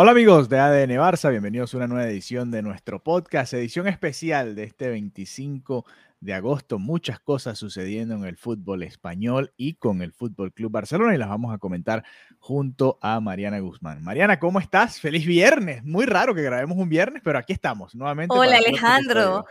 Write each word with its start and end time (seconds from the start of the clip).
Hola 0.00 0.12
amigos 0.12 0.48
de 0.48 0.60
ADN 0.60 0.96
Barça, 0.96 1.28
bienvenidos 1.28 1.74
a 1.74 1.78
una 1.78 1.88
nueva 1.88 2.08
edición 2.08 2.52
de 2.52 2.62
nuestro 2.62 3.02
podcast, 3.02 3.52
edición 3.54 3.88
especial 3.88 4.54
de 4.54 4.62
este 4.62 4.90
25 4.90 5.84
de 6.20 6.34
agosto. 6.34 6.78
Muchas 6.78 7.20
cosas 7.20 7.58
sucediendo 7.58 8.14
en 8.14 8.24
el 8.24 8.36
fútbol 8.36 8.82
español 8.82 9.52
y 9.56 9.74
con 9.74 10.02
el 10.02 10.12
Fútbol 10.12 10.52
Club 10.52 10.72
Barcelona 10.72 11.14
y 11.14 11.18
las 11.18 11.28
vamos 11.28 11.54
a 11.54 11.58
comentar 11.58 12.04
junto 12.38 12.98
a 13.00 13.20
Mariana 13.20 13.60
Guzmán. 13.60 14.02
Mariana, 14.02 14.38
¿cómo 14.38 14.58
estás? 14.58 15.00
Feliz 15.00 15.26
viernes. 15.26 15.84
Muy 15.84 16.06
raro 16.06 16.34
que 16.34 16.42
grabemos 16.42 16.76
un 16.78 16.88
viernes, 16.88 17.22
pero 17.24 17.38
aquí 17.38 17.52
estamos 17.52 17.94
nuevamente. 17.94 18.34
Hola 18.36 18.56
Alejandro. 18.56 19.46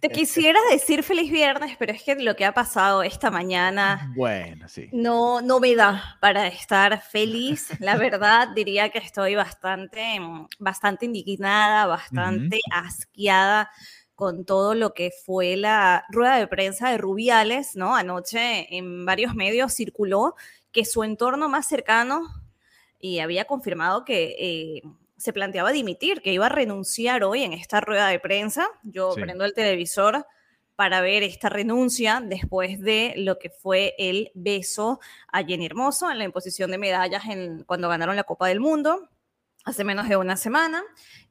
Te 0.00 0.08
quisiera 0.08 0.58
decir 0.70 1.02
feliz 1.02 1.30
viernes, 1.30 1.76
pero 1.78 1.92
es 1.92 2.02
que 2.02 2.14
lo 2.16 2.36
que 2.36 2.44
ha 2.44 2.52
pasado 2.52 3.02
esta 3.02 3.30
mañana 3.30 4.12
Bueno, 4.16 4.68
sí. 4.68 4.88
no, 4.92 5.40
no 5.40 5.60
me 5.60 5.74
da 5.74 6.16
para 6.20 6.46
estar 6.46 7.00
feliz. 7.02 7.68
La 7.80 7.96
verdad, 7.96 8.48
diría 8.54 8.90
que 8.90 8.98
estoy 8.98 9.34
bastante, 9.34 10.20
mm, 10.20 10.46
bastante 10.58 11.06
indignada, 11.06 11.86
bastante 11.86 12.60
asqueada 12.70 13.70
con 14.14 14.44
todo 14.44 14.74
lo 14.74 14.94
que 14.94 15.10
fue 15.24 15.56
la 15.56 16.04
rueda 16.10 16.36
de 16.36 16.46
prensa 16.46 16.90
de 16.90 16.98
Rubiales, 16.98 17.74
¿no? 17.76 17.96
Anoche 17.96 18.74
en 18.76 19.04
varios 19.04 19.34
medios 19.34 19.72
circuló 19.74 20.34
que 20.70 20.84
su 20.84 21.02
entorno 21.04 21.48
más 21.48 21.66
cercano 21.66 22.22
y 22.98 23.18
había 23.18 23.46
confirmado 23.46 24.04
que 24.04 24.36
eh, 24.38 24.82
se 25.16 25.32
planteaba 25.32 25.72
dimitir, 25.72 26.20
que 26.22 26.32
iba 26.32 26.46
a 26.46 26.50
renunciar 26.50 27.24
hoy 27.24 27.42
en 27.42 27.52
esta 27.52 27.80
rueda 27.80 28.08
de 28.08 28.20
prensa. 28.20 28.68
Yo 28.82 29.12
Sí. 29.14 29.20
prendo 29.20 29.44
el 29.44 29.54
televisor 29.54 30.26
para 30.76 31.00
ver 31.00 31.22
esta 31.22 31.48
renuncia 31.48 32.20
después 32.24 32.80
de 32.80 33.14
lo 33.16 33.38
que 33.38 33.50
fue 33.50 33.94
el 33.98 34.30
beso 34.34 35.00
a 35.28 35.44
Jenny 35.44 35.66
Hermoso 35.66 36.10
en 36.10 36.18
la 36.18 36.24
imposición 36.24 36.70
de 36.70 36.78
medallas 36.78 37.24
en, 37.26 37.62
cuando 37.64 37.88
ganaron 37.88 38.16
la 38.16 38.24
Copa 38.24 38.48
del 38.48 38.60
Mundo 38.60 39.08
hace 39.64 39.84
menos 39.84 40.08
de 40.08 40.16
una 40.16 40.36
semana 40.36 40.82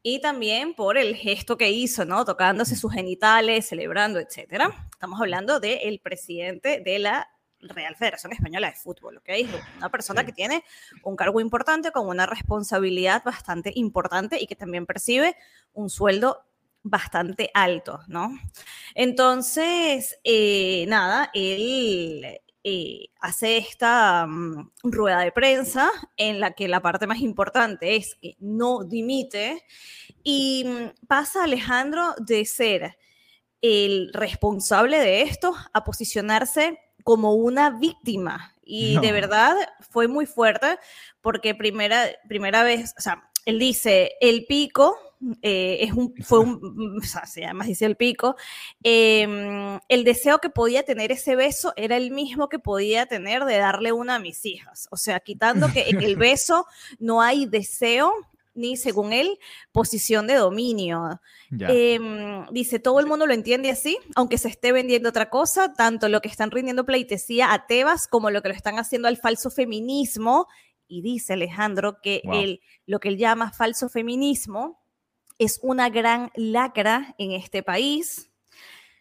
y 0.04 0.22
también 0.22 0.74
por 0.74 0.98
el 0.98 1.16
gesto 1.16 1.58
que 1.58 1.70
hizo, 1.70 2.06
¿no? 2.06 2.26
Tocándose 2.26 2.76
sus 2.76 2.94
genitales, 2.94 3.68
celebrando, 3.68 4.20
etcétera. 4.20 4.88
Estamos 4.92 5.20
hablando 5.20 5.60
del 5.60 6.00
presidente 6.00 6.82
de 6.84 7.00
la 7.00 7.30
Real 7.62 7.96
Federación 7.96 8.34
Española 8.34 8.70
de 8.70 8.76
Fútbol, 8.76 9.18
¿ok? 9.18 9.30
Una 9.78 9.90
persona 9.90 10.26
que 10.26 10.32
tiene 10.32 10.64
un 11.04 11.16
cargo 11.16 11.40
importante, 11.40 11.92
con 11.92 12.08
una 12.08 12.26
responsabilidad 12.26 13.24
bastante 13.24 13.72
importante 13.76 14.42
y 14.42 14.48
que 14.48 14.56
también 14.56 14.86
percibe 14.86 15.36
un 15.74 15.90
sueldo 15.90 16.44
bastante 16.84 17.52
alto, 17.54 18.00
¿no? 18.08 18.32
Entonces, 18.96 20.20
eh, 20.24 20.86
nada, 20.88 21.30
él 21.34 22.42
eh, 22.64 23.08
hace 23.20 23.58
esta 23.58 24.28
mm, 24.28 24.72
rueda 24.84 25.22
de 25.22 25.32
prensa 25.32 25.90
en 26.18 26.40
la 26.40 26.52
que 26.52 26.68
la 26.68 26.82
parte 26.82 27.08
más 27.08 27.20
importante 27.20 27.96
es 27.96 28.16
que 28.16 28.36
no 28.40 28.84
dimite 28.84 29.64
y 30.24 30.66
mm, 30.66 31.08
pasa 31.08 31.44
Alejandro 31.44 32.14
de 32.20 32.46
ser 32.46 32.98
el 33.62 34.12
responsable 34.14 35.00
de 35.00 35.24
esto 35.24 35.56
a 35.74 35.84
posicionarse 35.84 36.80
como 37.04 37.34
una 37.34 37.72
víctima. 37.72 38.56
Y 38.64 39.00
de 39.00 39.12
verdad 39.12 39.56
fue 39.90 40.08
muy 40.08 40.26
fuerte 40.26 40.78
porque 41.20 41.56
primera, 41.56 42.06
primera 42.28 42.64
vez, 42.64 42.94
o 42.98 43.02
sea, 43.02 43.30
él 43.46 43.60
dice, 43.60 44.14
el 44.22 44.46
pico 44.46 44.96
eh, 45.42 45.78
es 45.82 45.94
un, 45.94 46.14
fue 46.24 46.40
un, 46.40 47.00
o 47.02 47.06
sea, 47.06 47.26
se 47.26 47.42
llama, 47.42 47.66
dice 47.66 47.86
el 47.86 47.96
pico, 47.96 48.36
eh, 48.84 49.80
el 49.88 50.04
deseo 50.04 50.40
que 50.40 50.50
podía 50.50 50.84
tener 50.84 51.12
ese 51.12 51.36
beso 51.36 51.74
era 51.76 51.98
el 51.98 52.12
mismo 52.12 52.50
que 52.50 52.60
podía 52.60 53.06
tener 53.06 53.46
de 53.46 53.58
darle 53.58 53.92
una 53.92 54.16
a 54.16 54.20
mis 54.20 54.46
hijas. 54.46 54.88
O 54.92 54.98
sea, 54.98 55.20
quitando 55.20 55.72
que 55.72 55.90
en 55.90 56.02
el 56.02 56.16
beso 56.18 56.66
no 57.00 57.22
hay 57.22 57.46
deseo 57.46 58.14
ni, 58.54 58.76
según 58.76 59.14
él, 59.14 59.40
posición 59.72 60.28
de 60.28 60.36
dominio. 60.36 61.22
Em, 61.52 62.46
dice, 62.52 62.80
todo 62.80 63.00
el 63.00 63.06
mundo 63.08 63.26
lo 63.26 63.34
entiende 63.34 63.70
así, 63.70 63.98
aunque 64.16 64.38
se 64.38 64.50
esté 64.50 64.74
vendiendo 64.74 65.08
otra 65.08 65.30
cosa, 65.30 65.74
tanto 65.74 66.10
lo 66.10 66.22
que 66.22 66.28
están 66.28 66.52
rindiendo 66.52 66.86
pleitesía 66.86 67.54
a 67.54 67.66
Tebas 67.66 68.08
como 68.08 68.30
lo 68.30 68.42
que 68.42 68.50
lo 68.50 68.56
están 68.56 68.78
haciendo 68.78 69.08
al 69.08 69.18
falso 69.18 69.52
feminismo. 69.52 70.48
Y 70.88 71.02
dice 71.02 71.34
Alejandro 71.34 72.02
que 72.02 72.22
Wow. 72.26 72.34
él, 72.36 72.62
lo 72.86 73.00
que 73.00 73.08
él 73.08 73.18
llama 73.18 73.54
falso 73.54 73.88
feminismo 73.88 74.81
es 75.42 75.60
una 75.64 75.90
gran 75.90 76.30
lacra 76.36 77.16
en 77.18 77.32
este 77.32 77.64
país. 77.64 78.30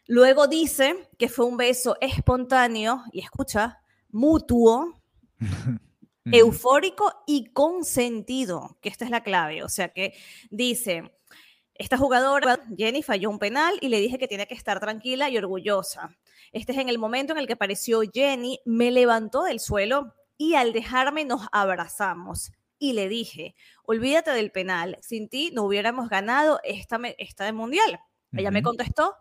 Luego 0.07 0.47
dice 0.47 1.07
que 1.19 1.29
fue 1.29 1.45
un 1.45 1.59
beso 1.59 1.99
espontáneo 2.01 3.05
y 3.13 3.21
escucha, 3.21 3.83
mutuo, 4.09 4.95
eufórico 6.25 7.13
y 7.27 7.53
consentido, 7.53 8.79
que 8.81 8.89
esta 8.89 9.05
es 9.05 9.11
la 9.11 9.23
clave. 9.23 9.63
O 9.63 9.69
sea 9.69 9.91
que 9.91 10.15
dice, 10.49 11.13
esta 11.75 11.99
jugadora, 11.99 12.59
Jenny, 12.75 13.03
falló 13.03 13.29
un 13.29 13.39
penal 13.39 13.75
y 13.83 13.89
le 13.89 14.01
dije 14.01 14.17
que 14.17 14.27
tiene 14.27 14.47
que 14.47 14.55
estar 14.55 14.81
tranquila 14.81 15.29
y 15.29 15.37
orgullosa. 15.37 16.17
Este 16.53 16.73
es 16.73 16.79
en 16.79 16.89
el 16.89 16.97
momento 16.97 17.35
en 17.35 17.39
el 17.39 17.47
que 17.47 17.53
apareció 17.53 18.01
Jenny, 18.11 18.61
me 18.65 18.91
levantó 18.91 19.43
del 19.43 19.61
suelo 19.61 20.15
y 20.39 20.55
al 20.55 20.73
dejarme 20.73 21.27
nos 21.27 21.43
abrazamos. 21.53 22.51
Y 22.81 22.95
le 22.95 23.09
dije, 23.09 23.55
olvídate 23.85 24.33
del 24.33 24.51
penal, 24.51 24.99
sin 25.03 25.29
ti 25.29 25.51
no 25.53 25.65
hubiéramos 25.65 26.09
ganado 26.09 26.59
esta, 26.65 26.99
esta 27.19 27.45
de 27.45 27.53
mundial. 27.53 28.01
Ella 28.33 28.51
me 28.51 28.63
contestó, 28.63 29.17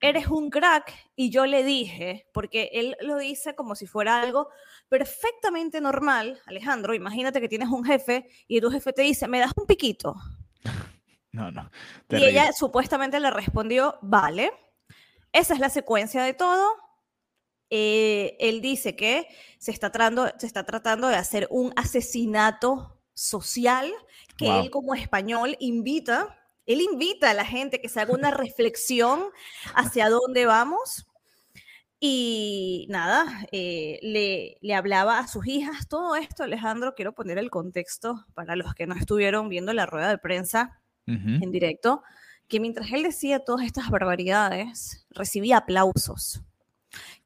eres 0.00 0.28
un 0.28 0.48
crack. 0.48 0.92
Y 1.14 1.30
yo 1.30 1.44
le 1.44 1.64
dije, 1.64 2.26
porque 2.32 2.70
él 2.72 2.96
lo 3.00 3.18
dice 3.18 3.54
como 3.54 3.74
si 3.74 3.86
fuera 3.86 4.22
algo 4.22 4.48
perfectamente 4.88 5.82
normal. 5.82 6.40
Alejandro, 6.46 6.94
imagínate 6.94 7.40
que 7.42 7.48
tienes 7.48 7.68
un 7.68 7.84
jefe 7.84 8.26
y 8.48 8.60
tu 8.60 8.70
jefe 8.70 8.94
te 8.94 9.02
dice, 9.02 9.28
me 9.28 9.38
das 9.38 9.52
un 9.56 9.66
piquito. 9.66 10.16
No, 11.32 11.50
no. 11.50 11.68
Y 12.10 12.22
ella 12.22 12.52
supuestamente 12.52 13.18
le 13.18 13.28
respondió, 13.28 13.98
vale. 14.02 14.52
Esa 15.32 15.54
es 15.54 15.58
la 15.58 15.68
secuencia 15.68 16.22
de 16.22 16.32
todo. 16.32 16.83
Eh, 17.70 18.36
él 18.40 18.60
dice 18.60 18.94
que 18.94 19.26
se 19.58 19.70
está, 19.70 19.90
tratando, 19.90 20.30
se 20.38 20.46
está 20.46 20.64
tratando 20.64 21.08
de 21.08 21.16
hacer 21.16 21.46
un 21.50 21.72
asesinato 21.76 23.00
social 23.14 23.92
que 24.36 24.46
Wow. 24.46 24.64
él 24.64 24.70
como 24.70 24.94
español 24.94 25.56
invita, 25.60 26.38
él 26.66 26.80
invita 26.80 27.30
a 27.30 27.34
la 27.34 27.44
gente 27.44 27.80
que 27.80 27.88
se 27.88 28.00
haga 28.00 28.12
una 28.14 28.30
reflexión 28.30 29.24
hacia 29.74 30.08
dónde 30.10 30.46
vamos. 30.46 31.06
Y 32.00 32.86
nada, 32.90 33.46
eh, 33.52 33.98
le, 34.02 34.58
le 34.60 34.74
hablaba 34.74 35.18
a 35.20 35.26
sus 35.28 35.46
hijas 35.46 35.88
todo 35.88 36.16
esto, 36.16 36.42
Alejandro, 36.42 36.94
quiero 36.94 37.14
poner 37.14 37.38
el 37.38 37.48
contexto 37.50 38.26
para 38.34 38.56
los 38.56 38.74
que 38.74 38.86
no 38.86 38.94
estuvieron 38.94 39.48
viendo 39.48 39.72
la 39.72 39.86
rueda 39.86 40.08
de 40.10 40.18
prensa 40.18 40.80
en 41.06 41.50
directo, 41.50 42.02
que 42.48 42.60
mientras 42.60 42.90
él 42.92 43.02
decía 43.04 43.38
todas 43.40 43.64
estas 43.66 43.88
barbaridades, 43.90 45.06
recibía 45.10 45.58
aplausos. 45.58 46.42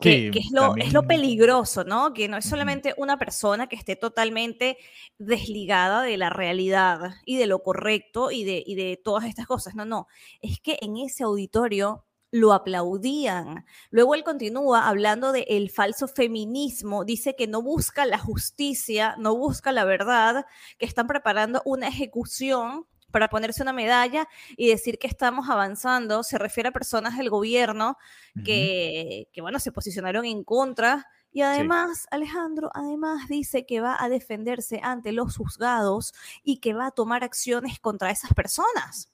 Que, 0.01 0.13
Sí, 0.13 0.31
que 0.31 0.39
es, 0.39 0.51
lo, 0.53 0.77
es 0.77 0.93
lo 0.93 1.07
peligroso, 1.07 1.85
¿no? 1.85 2.13
Que 2.13 2.29
no 2.29 2.37
es 2.37 2.49
solamente 2.49 2.95
una 2.97 3.19
persona 3.19 3.67
que 3.69 3.77
esté 3.77 3.97
totalmente 3.97 4.79
desligada 5.19 6.03
de 6.03 6.17
la 6.17 6.31
realidad 6.31 7.17
y 7.25 7.37
de 7.37 7.47
lo 7.47 7.63
correcto 7.63 8.31
y 8.31 8.45
de, 8.45 8.63
y 8.65 8.77
de 8.77 9.01
todas 9.03 9.25
estas 9.25 9.47
cosas. 9.47 9.75
No, 9.75 9.85
no. 9.85 10.07
Es 10.41 10.61
que 10.61 10.79
en 10.81 10.97
ese 10.97 11.25
auditorio 11.25 12.05
lo 12.31 12.53
aplaudían. 12.53 13.65
Luego 13.91 14.15
él 14.15 14.25
continúa 14.25 14.89
hablando 14.89 15.33
de 15.33 15.47
el 15.49 15.71
falso 15.71 16.09
feminismo, 16.09 17.05
dice 17.05 17.35
que 17.37 17.47
no 17.47 17.63
busca 17.63 18.07
la 18.07 18.19
justicia, 18.19 19.17
no 19.19 19.37
busca 19.37 19.73
la 19.73 19.85
verdad, 19.85 20.45
que 20.79 20.87
están 20.87 21.07
preparando 21.07 21.63
una 21.65 21.89
ejecución 21.89 22.87
para 23.11 23.29
ponerse 23.29 23.63
una 23.63 23.73
medalla 23.73 24.29
y 24.57 24.69
decir 24.69 24.99
que 24.99 25.07
estamos 25.07 25.49
avanzando, 25.49 26.23
se 26.23 26.39
refiere 26.39 26.69
a 26.69 26.73
personas 26.73 27.17
del 27.17 27.31
gobierno 27.31 27.97
que, 28.45 29.29
que 29.33 29.41
bueno, 29.41 29.59
se 29.59 29.73
posicionaron 29.73 30.25
en 30.25 30.45
contra. 30.45 31.07
Y 31.31 31.43
además, 31.43 32.07
Alejandro, 32.11 32.71
además 32.75 33.29
dice 33.29 33.67
que 33.67 33.81
va 33.81 33.97
a 34.03 34.09
defenderse 34.09 34.81
ante 34.83 35.13
los 35.13 35.37
juzgados 35.37 36.15
y 36.43 36.59
que 36.59 36.75
va 36.75 36.87
a 36.87 36.91
tomar 36.91 37.25
acciones 37.25 37.79
contra 37.81 38.11
esas 38.11 38.33
personas. 38.35 39.13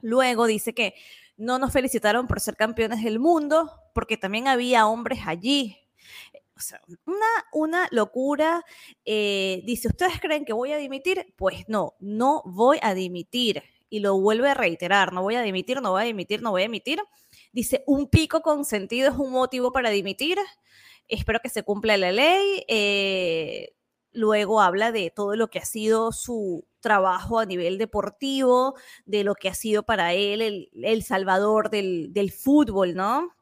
Luego 0.00 0.46
dice 0.46 0.74
que 0.74 0.94
no 1.36 1.58
nos 1.58 1.72
felicitaron 1.72 2.26
por 2.26 2.40
ser 2.40 2.56
campeones 2.56 3.02
del 3.02 3.18
mundo, 3.18 3.70
porque 3.94 4.16
también 4.16 4.48
había 4.48 4.86
hombres 4.86 5.20
allí. 5.26 5.76
O 6.56 6.60
sea, 6.60 6.80
una, 7.04 7.26
una 7.52 7.88
locura. 7.90 8.64
Eh, 9.04 9.62
dice, 9.64 9.88
¿ustedes 9.88 10.20
creen 10.20 10.44
que 10.44 10.54
voy 10.54 10.72
a 10.72 10.78
dimitir? 10.78 11.34
Pues 11.36 11.68
no, 11.68 11.94
no 12.00 12.42
voy 12.46 12.78
a 12.82 12.94
dimitir. 12.94 13.62
Y 13.88 14.00
lo 14.00 14.18
vuelve 14.18 14.48
a 14.48 14.54
reiterar, 14.54 15.12
no 15.12 15.22
voy 15.22 15.36
a 15.36 15.42
dimitir, 15.42 15.80
no 15.80 15.92
voy 15.92 16.02
a 16.02 16.06
dimitir, 16.06 16.42
no 16.42 16.50
voy 16.50 16.62
a 16.62 16.64
dimitir. 16.64 17.00
Dice, 17.52 17.84
un 17.86 18.08
pico 18.08 18.40
consentido 18.40 19.10
es 19.10 19.16
un 19.16 19.30
motivo 19.30 19.70
para 19.70 19.90
dimitir. 19.90 20.38
Espero 21.08 21.40
que 21.40 21.50
se 21.50 21.62
cumpla 21.62 21.96
la 21.96 22.10
ley. 22.10 22.64
Eh, 22.68 23.74
luego 24.12 24.60
habla 24.60 24.92
de 24.92 25.10
todo 25.10 25.36
lo 25.36 25.48
que 25.48 25.58
ha 25.58 25.64
sido 25.64 26.10
su 26.10 26.66
trabajo 26.80 27.38
a 27.38 27.46
nivel 27.46 27.78
deportivo, 27.78 28.74
de 29.04 29.24
lo 29.24 29.34
que 29.34 29.48
ha 29.48 29.54
sido 29.54 29.84
para 29.84 30.14
él 30.14 30.70
el, 30.72 31.02
salvador 31.02 31.70
del, 31.70 32.12
del 32.12 32.32
fútbol, 32.32 32.94
¿no? 32.94 33.36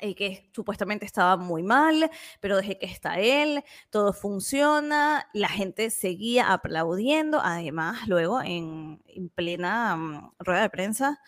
El 0.00 0.14
que 0.14 0.48
supuestamente 0.54 1.04
estaba 1.06 1.36
muy 1.36 1.62
mal, 1.62 2.10
pero 2.40 2.56
desde 2.56 2.78
que 2.78 2.86
está 2.86 3.18
él, 3.18 3.64
todo 3.90 4.12
funciona, 4.12 5.28
la 5.32 5.48
gente 5.48 5.90
seguía 5.90 6.52
aplaudiendo, 6.52 7.40
además 7.42 8.06
luego 8.08 8.40
en, 8.42 9.02
plena 9.34 9.96
mm, 9.96 10.32
rueda 10.38 10.62
de 10.62 10.70
prensa 10.70 11.20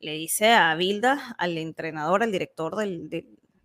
le 0.00 0.12
dice 0.12 0.52
a 0.52 0.74
Bilda, 0.74 1.34
al 1.38 1.58
entrenador, 1.58 2.22
al 2.22 2.30
director 2.30 2.76
del, 2.76 3.08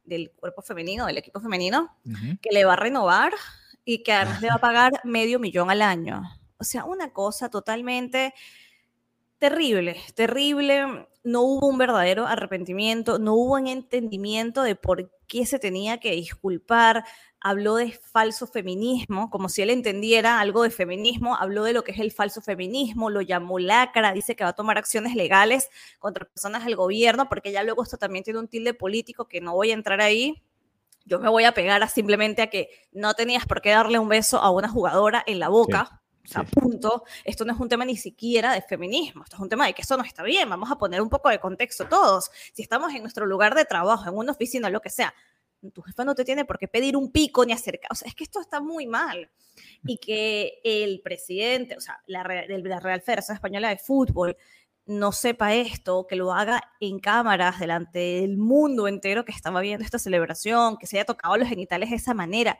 del, 0.03 0.31
cuerpo 0.31 0.61
femenino, 0.61 1.05
del 1.05 1.17
equipo 1.17 1.39
femenino, 1.39 1.95
que 2.41 2.49
le 2.51 2.65
va 2.65 2.73
a 2.73 2.77
renovar 2.77 3.33
y 3.85 4.03
que 4.03 4.13
además 4.13 4.41
le 4.41 4.47
va 4.47 4.55
a 4.55 4.61
pagar 4.61 4.91
medio 5.03 5.39
millón 5.39 5.69
al 5.69 5.81
año. 5.81 6.23
O 6.57 6.63
sea, 6.63 6.85
una 6.85 7.11
cosa 7.11 7.49
totalmente 7.49 8.33
terrible, 9.43 9.97
terrible. 10.15 11.05
No 11.25 11.41
hubo 11.41 11.67
un 11.67 11.77
verdadero 11.77 12.25
arrepentimiento, 12.25 13.19
no 13.19 13.33
hubo 13.33 13.55
un 13.55 13.67
entendimiento 13.67 14.63
de 14.63 14.77
por 14.77 15.11
qué 15.27 15.45
se 15.45 15.59
tenía 15.59 15.99
que 15.99 16.11
disculpar. 16.11 17.03
Habló 17.41 17.75
de 17.75 17.91
falso 17.91 18.47
feminismo, 18.47 19.29
como 19.29 19.49
si 19.49 19.61
él 19.61 19.69
entendiera 19.69 20.39
algo 20.39 20.63
de 20.63 20.69
feminismo. 20.69 21.35
Habló 21.35 21.65
de 21.65 21.73
lo 21.73 21.83
que 21.83 21.91
es 21.91 21.99
el 21.99 22.13
falso 22.13 22.41
feminismo, 22.41 23.09
lo 23.09 23.19
llamó 23.19 23.59
lacra, 23.59 24.13
dice 24.13 24.37
que 24.37 24.45
va 24.45 24.51
a 24.51 24.55
tomar 24.55 24.77
acciones 24.77 25.13
legales 25.13 25.69
contra 25.99 26.23
personas 26.23 26.63
del 26.63 26.77
gobierno, 26.77 27.27
porque 27.27 27.51
ya 27.51 27.63
luego 27.63 27.83
esto 27.83 27.97
también 27.97 28.23
tiene 28.23 28.39
un 28.39 28.47
tilde 28.47 28.73
político 28.73 29.27
que 29.27 29.41
no 29.41 29.53
voy 29.55 29.71
a 29.71 29.73
entrar 29.73 29.99
ahí. 29.99 30.41
Yo 31.03 31.19
me 31.19 31.27
voy 31.27 31.43
a 31.43 31.53
pegar 31.53 31.83
a 31.83 31.89
simplemente 31.89 32.43
a 32.43 32.47
que 32.47 32.69
no 32.93 33.13
tenías 33.13 33.45
por 33.45 33.59
qué 33.59 33.71
darle 33.71 33.99
un 33.99 34.07
beso 34.07 34.39
a 34.39 34.51
una 34.51 34.69
jugadora 34.69 35.21
en 35.27 35.39
la 35.39 35.49
boca. 35.49 36.02
A 36.35 36.43
punto, 36.43 37.03
esto 37.25 37.43
no 37.43 37.53
es 37.53 37.59
un 37.59 37.67
tema 37.67 37.83
ni 37.83 37.97
siquiera 37.97 38.53
de 38.53 38.61
feminismo, 38.61 39.23
esto 39.23 39.35
es 39.35 39.41
un 39.41 39.49
tema 39.49 39.65
de 39.67 39.73
que 39.73 39.81
eso 39.81 39.97
no 39.97 40.03
está 40.03 40.23
bien, 40.23 40.49
vamos 40.49 40.71
a 40.71 40.77
poner 40.77 41.01
un 41.01 41.09
poco 41.09 41.29
de 41.29 41.39
contexto 41.39 41.85
todos. 41.87 42.31
Si 42.53 42.61
estamos 42.61 42.93
en 42.93 43.01
nuestro 43.01 43.25
lugar 43.25 43.55
de 43.55 43.65
trabajo, 43.65 44.09
en 44.09 44.15
una 44.15 44.31
oficina, 44.31 44.69
lo 44.69 44.79
que 44.79 44.89
sea, 44.89 45.13
tu 45.73 45.81
jefa 45.81 46.05
no 46.05 46.15
te 46.15 46.23
tiene 46.23 46.45
por 46.45 46.57
qué 46.57 46.67
pedir 46.67 46.95
un 46.95 47.11
pico 47.11 47.45
ni 47.45 47.51
acercar, 47.51 47.91
o 47.91 47.95
sea, 47.95 48.07
es 48.07 48.15
que 48.15 48.23
esto 48.23 48.39
está 48.39 48.61
muy 48.61 48.87
mal. 48.87 49.29
Y 49.85 49.97
que 49.97 50.61
el 50.63 51.01
presidente, 51.01 51.77
o 51.77 51.81
sea, 51.81 52.01
la, 52.07 52.23
la 52.23 52.79
Real 52.79 53.01
Federación 53.01 53.35
Española 53.35 53.69
de 53.69 53.77
Fútbol 53.77 54.35
no 54.85 55.11
sepa 55.11 55.53
esto, 55.53 56.07
que 56.07 56.15
lo 56.15 56.33
haga 56.33 56.61
en 56.79 56.99
cámaras 56.99 57.59
delante 57.59 57.99
del 57.99 58.37
mundo 58.37 58.87
entero 58.87 59.25
que 59.25 59.31
estaba 59.31 59.61
viendo 59.61 59.85
esta 59.85 59.99
celebración, 59.99 60.77
que 60.77 60.87
se 60.87 60.97
haya 60.97 61.05
tocado 61.05 61.37
los 61.37 61.47
genitales 61.47 61.89
de 61.89 61.97
esa 61.97 62.13
manera 62.13 62.59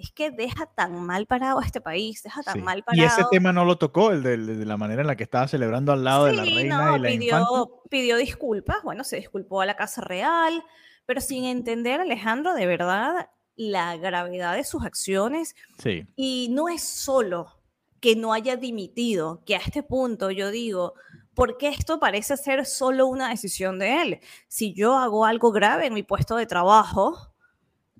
es 0.00 0.12
que 0.12 0.30
deja 0.30 0.66
tan 0.66 1.04
mal 1.04 1.26
parado 1.26 1.60
a 1.60 1.64
este 1.64 1.80
país, 1.80 2.22
deja 2.22 2.42
tan 2.42 2.62
mal 2.62 2.82
parado. 2.82 3.02
Y 3.02 3.06
ese 3.06 3.24
tema 3.30 3.52
no 3.52 3.64
lo 3.64 3.76
tocó, 3.76 4.12
el 4.12 4.22
de, 4.22 4.36
la 4.36 4.76
manera 4.76 5.02
en 5.02 5.06
la 5.06 5.16
que 5.16 5.24
estaba 5.24 5.46
celebrando 5.46 5.92
al 5.92 6.04
lado 6.04 6.24
de 6.24 6.32
la 6.32 6.42
reina 6.42 6.96
y 6.96 7.00
la 7.00 7.08
pidió, 7.08 7.82
pidió 7.90 8.16
disculpas, 8.16 8.82
bueno, 8.82 9.04
se 9.04 9.16
disculpó 9.16 9.60
a 9.60 9.66
la 9.66 9.76
Casa 9.76 10.00
Real, 10.00 10.64
pero 11.06 11.20
sin 11.20 11.44
entender, 11.44 12.00
Alejandro, 12.00 12.54
de 12.54 12.66
verdad, 12.66 13.28
la 13.56 13.96
gravedad 13.96 14.54
de 14.54 14.64
sus 14.64 14.84
acciones. 14.84 15.54
Sí. 15.78 16.06
Y 16.16 16.48
no 16.50 16.68
es 16.68 16.82
solo 16.82 17.60
que 18.00 18.16
no 18.16 18.32
haya 18.32 18.56
dimitido, 18.56 19.42
que 19.44 19.56
a 19.56 19.58
este 19.58 19.82
punto 19.82 20.30
yo 20.30 20.50
digo, 20.50 20.94
¿por 21.34 21.58
qué 21.58 21.68
esto 21.68 22.00
parece 22.00 22.36
ser 22.36 22.64
solo 22.64 23.06
una 23.06 23.28
decisión 23.28 23.78
de 23.78 24.02
él? 24.02 24.20
Si 24.48 24.72
yo 24.72 24.96
hago 24.96 25.26
algo 25.26 25.52
grave 25.52 25.86
en 25.86 25.94
mi 25.94 26.02
puesto 26.02 26.36
de 26.36 26.46
trabajo, 26.46 27.29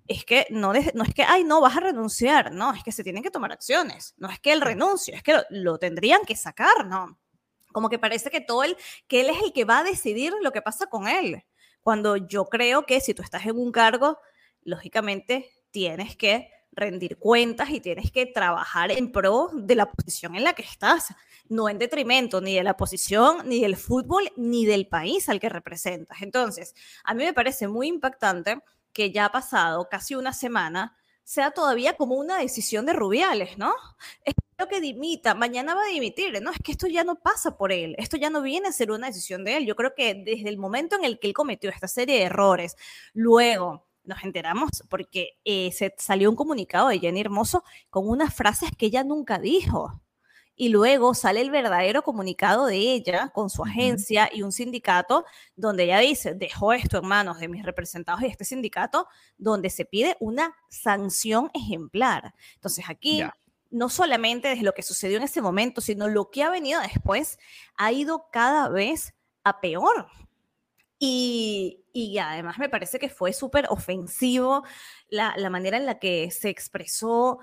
es 0.06 0.24
que 0.24 0.46
no, 0.50 0.72
no 0.72 1.04
es 1.04 1.14
que, 1.14 1.22
ay, 1.22 1.44
no, 1.44 1.60
vas 1.60 1.76
a 1.76 1.80
renunciar, 1.80 2.52
no, 2.52 2.72
es 2.72 2.82
que 2.82 2.92
se 2.92 3.04
tienen 3.04 3.22
que 3.22 3.30
tomar 3.30 3.52
acciones, 3.52 4.14
no 4.18 4.28
es 4.28 4.40
que 4.40 4.52
él 4.52 4.60
renuncie, 4.60 5.14
es 5.14 5.22
que 5.22 5.40
lo, 5.50 5.78
tendrían 5.78 6.22
que 6.26 6.36
sacar, 6.36 6.86
¿no? 6.86 7.18
Como 7.72 7.88
que 7.88 7.98
parece 7.98 8.30
que 8.30 8.40
todo 8.40 8.64
él, 8.64 8.76
que 9.06 9.20
él 9.20 9.30
es 9.30 9.42
el 9.42 9.52
que 9.52 9.64
va 9.64 9.78
a 9.78 9.84
decidir 9.84 10.32
lo 10.42 10.50
que 10.52 10.62
pasa 10.62 10.86
con 10.86 11.06
él, 11.06 11.44
cuando 11.82 12.16
yo 12.16 12.46
creo 12.46 12.84
que 12.84 13.00
si 13.00 13.14
tú 13.14 13.22
estás 13.22 13.46
en 13.46 13.56
un 13.56 13.72
cargo, 13.72 14.18
lógicamente 14.62 15.50
tienes 15.70 16.16
que 16.16 16.50
rendir 16.72 17.18
cuentas 17.18 17.70
y 17.70 17.80
tienes 17.80 18.10
que 18.12 18.26
trabajar 18.26 18.90
en 18.90 19.10
pro 19.10 19.50
de 19.52 19.74
la 19.74 19.90
posición 19.90 20.36
en 20.36 20.44
la 20.44 20.52
que 20.52 20.62
estás, 20.62 21.14
no 21.48 21.68
en 21.68 21.78
detrimento 21.78 22.40
ni 22.40 22.54
de 22.54 22.62
la 22.62 22.76
posición, 22.76 23.48
ni 23.48 23.60
del 23.60 23.76
fútbol, 23.76 24.30
ni 24.36 24.66
del 24.66 24.86
país 24.86 25.28
al 25.28 25.40
que 25.40 25.48
representas. 25.48 26.22
Entonces, 26.22 26.74
a 27.04 27.14
mí 27.14 27.24
me 27.24 27.32
parece 27.32 27.66
muy 27.66 27.88
impactante 27.88 28.60
que 28.92 29.12
ya 29.12 29.26
ha 29.26 29.32
pasado 29.32 29.88
casi 29.88 30.14
una 30.14 30.32
semana, 30.32 30.96
sea 31.24 31.52
todavía 31.52 31.96
como 31.96 32.16
una 32.16 32.38
decisión 32.38 32.86
de 32.86 32.92
Rubiales, 32.92 33.56
¿no? 33.56 33.72
Espero 34.24 34.68
que 34.68 34.80
dimita, 34.80 35.34
mañana 35.34 35.74
va 35.74 35.82
a 35.84 35.86
dimitir, 35.92 36.42
¿no? 36.42 36.50
Es 36.50 36.58
que 36.58 36.72
esto 36.72 36.88
ya 36.88 37.04
no 37.04 37.16
pasa 37.20 37.56
por 37.56 37.72
él, 37.72 37.94
esto 37.98 38.16
ya 38.16 38.30
no 38.30 38.42
viene 38.42 38.68
a 38.68 38.72
ser 38.72 38.90
una 38.90 39.06
decisión 39.06 39.44
de 39.44 39.58
él. 39.58 39.66
Yo 39.66 39.76
creo 39.76 39.94
que 39.94 40.14
desde 40.14 40.48
el 40.48 40.58
momento 40.58 40.96
en 40.96 41.04
el 41.04 41.18
que 41.20 41.28
él 41.28 41.34
cometió 41.34 41.70
esta 41.70 41.88
serie 41.88 42.16
de 42.16 42.24
errores, 42.24 42.76
luego 43.14 43.86
nos 44.04 44.24
enteramos 44.24 44.82
porque 44.88 45.38
eh, 45.44 45.70
se 45.72 45.94
salió 45.98 46.30
un 46.30 46.36
comunicado 46.36 46.88
de 46.88 46.98
Jenny 46.98 47.20
Hermoso 47.20 47.64
con 47.90 48.08
unas 48.08 48.34
frases 48.34 48.70
que 48.76 48.86
ella 48.86 49.04
nunca 49.04 49.38
dijo 49.38 50.02
y 50.60 50.68
luego 50.68 51.14
sale 51.14 51.40
el 51.40 51.50
verdadero 51.50 52.02
comunicado 52.02 52.66
de 52.66 52.76
ella 52.76 53.30
con 53.32 53.48
su 53.48 53.64
agencia 53.64 54.28
y 54.30 54.42
un 54.42 54.52
sindicato 54.52 55.24
donde 55.56 55.84
ella 55.84 56.00
dice, 56.00 56.34
dejo 56.34 56.74
esto 56.74 56.98
en 56.98 57.08
manos 57.08 57.40
de 57.40 57.48
mis 57.48 57.64
representados 57.64 58.20
de 58.20 58.26
este 58.26 58.44
sindicato, 58.44 59.08
donde 59.38 59.70
se 59.70 59.86
pide 59.86 60.18
una 60.20 60.54
sanción 60.68 61.50
ejemplar. 61.54 62.34
Entonces 62.56 62.84
aquí... 62.88 63.22
No 63.72 63.88
solamente 63.88 64.48
desde 64.48 64.64
lo 64.64 64.74
que 64.74 64.82
sucedió 64.82 65.16
en 65.16 65.22
ese 65.22 65.40
momento, 65.40 65.80
sino 65.80 66.08
lo 66.08 66.28
que 66.32 66.42
ha 66.42 66.50
venido 66.50 66.80
después, 66.80 67.38
ha 67.76 67.92
ido 67.92 68.26
cada 68.32 68.68
vez 68.68 69.14
a 69.44 69.60
peor. 69.60 70.08
Y, 70.98 71.84
y, 71.92 72.18
además 72.18 72.58
me 72.58 72.68
parece 72.68 72.98
que 72.98 73.08
fue 73.08 73.32
súper 73.32 73.66
ofensivo 73.70 74.64
la, 75.08 75.34
la, 75.36 75.50
manera 75.50 75.76
en 75.76 75.86
la 75.86 76.00
que 76.00 76.32
se 76.32 76.48
expresó, 76.48 77.38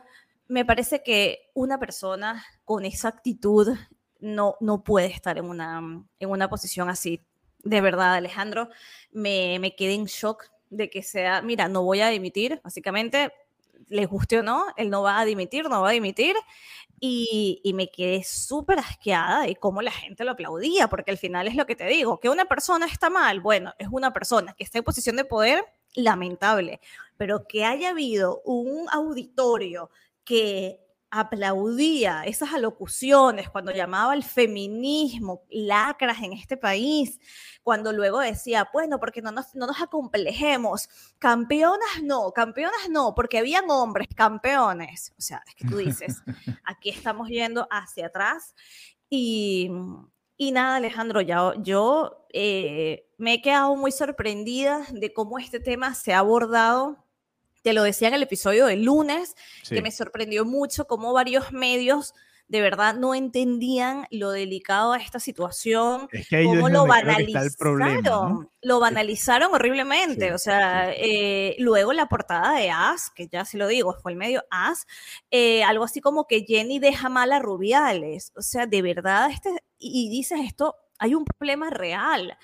me 0.48 0.66
parece 0.66 1.04
que 1.04 1.50
una 1.54 1.80
persona 1.80 2.44
con 2.66 2.86
esa 2.86 3.10
actitud 3.10 3.76
no, 4.20 4.56
no 4.60 4.84
puede 4.84 5.08
estar 5.08 5.38
en 5.38 5.46
una, 5.46 6.06
en 6.20 6.30
una 6.30 6.50
posición 6.50 6.90
así. 6.90 7.26
De 7.64 7.82
verdad, 7.82 8.16
Alejandro, 8.16 8.70
me, 9.12 9.60
me 9.60 9.76
quedé 9.76 9.94
en 9.94 10.06
shock 10.06 10.46
de 10.70 10.90
que 10.90 11.04
sea, 11.04 11.42
mira, 11.42 11.68
no 11.68 11.84
voy 11.84 12.02
a 12.02 12.10
dimitir, 12.10 12.62
básicamente, 12.64 13.32
les 13.90 14.08
guste 14.08 14.40
o 14.40 14.44
no, 14.44 14.66
él 14.76 14.90
no 14.90 15.02
va 15.02 15.20
a 15.20 15.26
dimitir, 15.26 15.70
no 15.70 15.82
va 15.82 15.90
a 15.90 15.94
dimitir, 15.94 16.36
y, 17.00 17.62
y, 17.64 17.74
me 17.74 17.90
quedé 17.90 18.24
súper 18.24 18.80
asqueada 18.80 19.44
de 19.44 19.56
cómo 19.56 19.84
la 19.84 19.92
gente 19.92 20.26
lo 20.26 20.32
aplaudía, 20.32 20.88
porque 20.88 21.12
al 21.12 21.18
final 21.18 21.48
es 21.48 21.56
lo 21.56 21.68
que 21.68 21.76
te 21.76 21.86
digo, 21.86 22.20
que 22.20 22.28
una 22.28 22.46
persona 22.46 22.88
está 22.88 23.10
mal, 23.10 23.40
bueno, 23.40 23.74
es 23.78 23.88
una 23.92 24.12
persona 24.12 24.54
que 24.54 24.64
está 24.64 24.80
en 24.80 24.84
posición 24.84 25.16
de 25.16 25.24
poder, 25.24 25.64
lamentable, 25.94 26.80
pero 27.18 27.48
que 27.48 27.66
haya 27.66 27.90
habido 27.90 28.42
un 28.46 28.88
auditorio 28.92 29.90
que 30.28 30.86
aplaudía 31.10 32.24
esas 32.26 32.54
alocuciones 32.54 33.50
cuando 33.50 33.72
llamaba 33.72 34.12
al 34.12 34.24
feminismo 34.24 35.46
lacras 35.50 36.22
en 36.22 36.34
este 36.34 36.58
país, 36.58 37.18
cuando 37.64 37.94
luego 37.94 38.20
decía, 38.20 38.70
bueno, 38.74 39.00
porque 39.00 39.22
no 39.22 39.32
nos, 39.32 39.56
no 39.56 39.68
nos 39.68 39.82
acomplejemos, 39.82 40.90
campeonas 41.18 42.04
no, 42.04 42.34
campeonas 42.34 42.90
no, 42.90 43.16
porque 43.16 43.38
habían 43.38 43.70
hombres 43.70 44.10
campeones. 44.14 45.14
O 45.18 45.22
sea, 45.22 45.42
es 45.48 45.56
que 45.56 45.66
tú 45.66 45.78
dices, 45.78 46.22
aquí 46.66 46.90
estamos 46.90 47.30
yendo 47.30 47.70
hacia 47.72 48.08
atrás 48.08 48.54
y, 49.10 49.72
y 50.36 50.52
nada, 50.52 50.76
Alejandro, 50.76 51.22
ya, 51.22 51.54
yo 51.60 52.28
eh, 52.34 53.10
me 53.18 53.36
he 53.36 53.42
quedado 53.42 53.78
muy 53.78 53.94
sorprendida 53.94 54.86
de 54.92 55.14
cómo 55.14 55.40
este 55.40 55.62
tema 55.62 55.96
se 55.96 56.14
ha 56.14 56.20
abordado 56.20 57.07
te 57.68 57.74
lo 57.74 57.84
decía 57.84 58.08
en 58.08 58.14
el 58.14 58.24
episodio 58.24 58.68
del 58.68 58.84
lunes, 58.84 59.36
que 59.68 59.82
me 59.82 59.92
sorprendió 59.92 60.46
mucho 60.46 60.88
cómo 60.88 61.12
varios 61.12 61.52
medios 61.52 62.14
de 62.48 62.62
verdad 62.62 62.96
no 62.96 63.14
entendían 63.14 64.08
lo 64.10 64.32
delicado 64.32 64.94
de 64.94 65.00
esta 65.00 65.20
situación, 65.20 66.08
Es 66.14 66.30
que 66.30 66.38
ahí 66.38 66.46
cómo 66.46 66.70
lo 66.70 66.88
banalizaron, 66.88 67.46
el 67.46 67.54
problema, 67.58 68.02
¿no? 68.02 68.50
lo 68.62 68.80
banalizaron 68.80 69.54
horriblemente, 69.54 70.28
Sí, 70.28 70.32
o 70.34 70.38
sea, 70.38 70.94
sí. 70.94 71.02
eh, 71.02 71.56
luego 71.60 71.92
la 71.92 72.08
portada 72.08 72.58
de 72.58 72.70
As, 72.70 73.10
que 73.10 73.28
ya 73.28 73.44
se 73.44 73.58
lo 73.58 73.68
digo, 73.68 73.94
fue 74.02 74.14
el 74.14 74.18
medio 74.18 74.46
As, 74.50 74.88
eh, 75.30 75.62
algo 75.66 75.84
así 75.84 76.00
como 76.00 76.26
que 76.26 76.46
Jenny 76.48 76.80
deja 76.80 77.10
mal 77.10 77.34
a 77.34 77.40
Rubiales, 77.40 78.32
o 78.38 78.42
sea, 78.42 78.66
de 78.66 78.82
verdad, 78.82 79.30
este, 79.30 79.50
y 79.78 80.06
y 80.08 80.10
dices 80.10 80.40
esto, 80.42 80.74
hay 81.00 81.16
un 81.16 81.26
problema 81.26 81.70
real. 81.70 82.38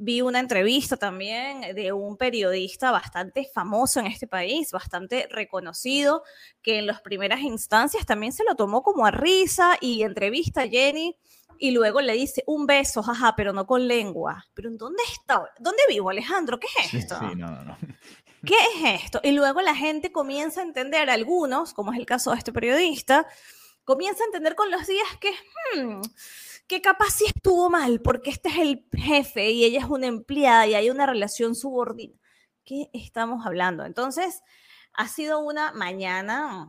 Vi 0.00 0.20
una 0.20 0.38
entrevista 0.38 0.96
también 0.96 1.74
de 1.74 1.92
un 1.92 2.16
periodista 2.16 2.92
bastante 2.92 3.50
famoso 3.52 3.98
en 3.98 4.06
este 4.06 4.28
país, 4.28 4.70
bastante 4.70 5.26
reconocido, 5.28 6.22
que 6.62 6.78
en 6.78 6.86
las 6.86 7.00
primeras 7.00 7.40
instancias 7.40 8.06
también 8.06 8.32
se 8.32 8.44
lo 8.44 8.54
tomó 8.54 8.82
como 8.82 9.04
a 9.06 9.10
risa 9.10 9.76
y 9.80 10.02
entrevista 10.02 10.62
a 10.62 10.68
Jenny 10.68 11.16
y 11.58 11.72
luego 11.72 12.00
le 12.00 12.12
dice 12.12 12.44
un 12.46 12.66
beso, 12.66 13.02
jaja, 13.02 13.34
pero 13.36 13.52
no 13.52 13.66
con 13.66 13.88
lengua. 13.88 14.46
Pero 14.54 14.68
¿en 14.68 14.78
dónde 14.78 15.02
está? 15.12 15.42
¿Dónde 15.58 15.82
vivo, 15.88 16.10
Alejandro? 16.10 16.60
¿Qué 16.60 16.68
es 16.80 16.90
Sí, 16.90 16.98
esto? 16.98 17.18
sí, 17.18 17.34
no, 17.36 17.50
no, 17.50 17.64
no. 17.64 17.76
¿Qué 18.46 18.54
es 18.54 19.02
esto? 19.02 19.20
Y 19.24 19.32
luego 19.32 19.60
la 19.62 19.74
gente 19.74 20.12
comienza 20.12 20.60
a 20.60 20.64
entender, 20.64 21.10
algunos, 21.10 21.74
como 21.74 21.92
es 21.92 21.98
el 21.98 22.06
caso 22.06 22.30
de 22.30 22.38
este 22.38 22.52
periodista, 22.52 23.26
comienza 23.82 24.22
a 24.22 24.26
entender 24.26 24.54
con 24.54 24.70
los 24.70 24.86
días 24.86 25.08
que, 25.20 25.32
hmm, 25.74 26.00
que 26.68 26.82
capaz 26.82 27.10
sí 27.14 27.24
estuvo 27.26 27.70
mal, 27.70 28.00
porque 28.00 28.30
este 28.30 28.50
es 28.50 28.58
el 28.58 28.86
jefe 28.92 29.50
y 29.50 29.64
ella 29.64 29.80
es 29.80 29.86
una 29.86 30.06
empleada 30.06 30.66
y 30.66 30.74
hay 30.74 30.90
una 30.90 31.06
relación 31.06 31.54
subordinada. 31.54 32.20
¿Qué 32.64 32.90
estamos 32.92 33.46
hablando? 33.46 33.86
Entonces, 33.86 34.42
ha 34.92 35.08
sido 35.08 35.40
una 35.40 35.72
mañana, 35.72 36.68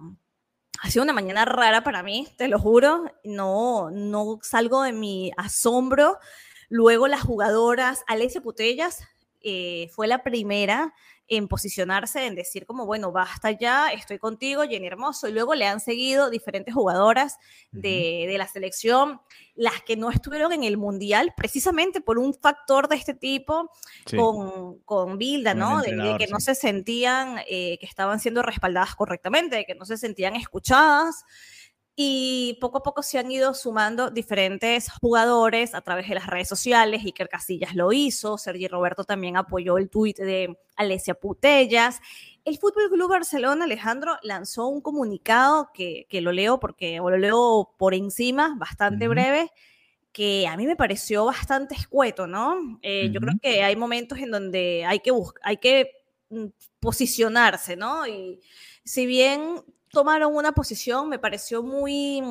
ha 0.81 0.89
sido 0.89 1.03
una 1.03 1.11
mañana 1.11 1.43
rara 1.43 1.83
para 1.83 2.01
mí, 2.01 2.27
te 2.37 2.47
lo 2.47 2.57
juro. 2.59 3.03
No, 3.25 3.91
no 3.91 4.39
salgo 4.41 4.83
de 4.83 4.93
mi 4.93 5.31
asombro. 5.35 6.17
Luego 6.69 7.07
las 7.09 7.21
jugadoras, 7.21 8.03
Alessia 8.07 8.39
Putellas 8.39 9.03
eh, 9.41 9.89
fue 9.93 10.07
la 10.07 10.23
primera 10.23 10.93
en 11.29 11.47
posicionarse, 11.47 12.25
en 12.25 12.35
decir 12.35 12.65
como, 12.65 12.85
bueno, 12.85 13.11
basta 13.11 13.51
ya, 13.51 13.89
estoy 13.89 14.17
contigo, 14.17 14.63
Jenny 14.63 14.87
Hermoso, 14.87 15.27
y 15.27 15.31
luego 15.31 15.55
le 15.55 15.65
han 15.67 15.79
seguido 15.79 16.29
diferentes 16.29 16.73
jugadoras 16.73 17.37
de, 17.71 18.25
de 18.27 18.37
la 18.37 18.47
selección, 18.47 19.21
las 19.55 19.81
que 19.83 19.95
no 19.95 20.09
estuvieron 20.09 20.53
en 20.53 20.63
el 20.63 20.77
Mundial, 20.77 21.33
precisamente 21.37 22.01
por 22.01 22.17
un 22.17 22.33
factor 22.33 22.87
de 22.87 22.95
este 22.95 23.13
tipo, 23.13 23.69
Sí. 24.05 24.17
con, 24.17 24.79
con 24.79 25.17
Bilda, 25.17 25.51
Con 25.51 25.59
¿no? 25.59 25.81
De, 25.81 26.15
que 26.17 26.27
no 26.27 26.39
se 26.39 26.55
sentían, 26.55 27.39
eh, 27.47 27.77
que 27.79 27.85
estaban 27.85 28.19
siendo 28.19 28.41
respaldadas 28.41 28.95
correctamente, 28.95 29.55
de 29.57 29.65
que 29.65 29.75
no 29.75 29.85
se 29.85 29.97
sentían 29.97 30.35
escuchadas. 30.35 31.25
Y 32.01 32.57
poco 32.61 32.77
a 32.77 32.81
poco 32.81 33.03
se 33.03 33.19
han 33.19 33.29
ido 33.29 33.53
sumando 33.53 34.09
diferentes 34.09 34.89
jugadores 35.01 35.75
a 35.75 35.81
través 35.81 36.07
de 36.07 36.15
las 36.15 36.27
redes 36.27 36.47
sociales. 36.47 37.03
Iker 37.03 37.27
Casillas 37.27 37.75
lo 37.75 37.91
hizo, 37.91 38.37
Sergi 38.37 38.69
Roberto 38.69 39.03
también 39.03 39.35
apoyó 39.35 39.77
el 39.77 39.89
tuit 39.89 40.17
de 40.17 40.57
Alesia 40.77 41.13
Putellas. 41.13 41.99
El 42.45 42.57
Fútbol 42.57 42.89
Club 42.89 43.09
Barcelona, 43.09 43.65
Alejandro, 43.65 44.15
lanzó 44.23 44.67
un 44.67 44.79
comunicado 44.79 45.71
que, 45.73 46.07
que 46.09 46.21
lo 46.21 46.31
leo 46.31 46.57
porque 46.57 47.01
o 47.01 47.09
lo 47.09 47.17
leo 47.17 47.75
por 47.77 47.93
encima, 47.93 48.55
bastante 48.57 49.09
breve, 49.09 49.51
que 50.13 50.47
a 50.47 50.55
mí 50.55 50.65
me 50.65 50.77
pareció 50.77 51.25
bastante 51.25 51.75
escueto, 51.75 52.27
¿no? 52.27 52.79
Eh, 52.81 53.09
Yo 53.11 53.19
creo 53.19 53.33
que 53.41 53.61
hay 53.61 53.75
momentos 53.75 54.19
en 54.19 54.31
donde 54.31 54.85
hay 54.85 55.01
que, 55.01 55.11
hay 55.41 55.57
que 55.57 55.91
mm, 56.29 56.45
posicionarse, 56.79 57.75
¿no? 57.75 58.07
Y 58.07 58.39
si 58.85 59.05
bien 59.05 59.61
tomaron 59.91 60.35
una 60.35 60.51
posición, 60.51 61.09
me 61.09 61.19
pareció 61.19 61.63
muy, 61.63 62.21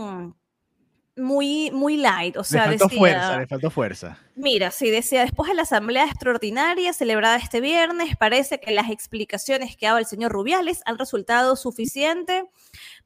muy, 1.18 1.70
muy 1.72 1.96
light. 1.96 2.36
O 2.36 2.44
sea, 2.44 2.66
le 2.66 2.78
faltó 2.78 2.84
decía, 2.86 2.98
fuerza, 2.98 3.38
le 3.38 3.46
faltó 3.46 3.70
fuerza. 3.70 4.18
Mira, 4.34 4.70
sí, 4.70 4.90
decía, 4.90 5.22
después 5.22 5.48
de 5.48 5.54
la 5.54 5.62
asamblea 5.62 6.06
extraordinaria 6.06 6.92
celebrada 6.92 7.36
este 7.36 7.60
viernes, 7.60 8.16
parece 8.16 8.60
que 8.60 8.70
las 8.70 8.90
explicaciones 8.90 9.76
que 9.76 9.86
daba 9.86 9.98
el 9.98 10.06
señor 10.06 10.32
Rubiales 10.32 10.82
han 10.86 10.98
resultado 10.98 11.56
suficientes 11.56 12.44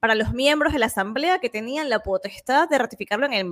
para 0.03 0.17
los 0.17 0.33
miembros 0.33 0.73
de 0.73 0.81
la 0.81 0.87
asamblea 0.87 1.39
que 1.39 1.49
tenían 1.49 1.89
la 1.89 2.01
potestad 2.01 2.69
de 2.69 2.77
ratificarlo 2.77 3.25
en 3.25 3.35
el, 3.35 3.47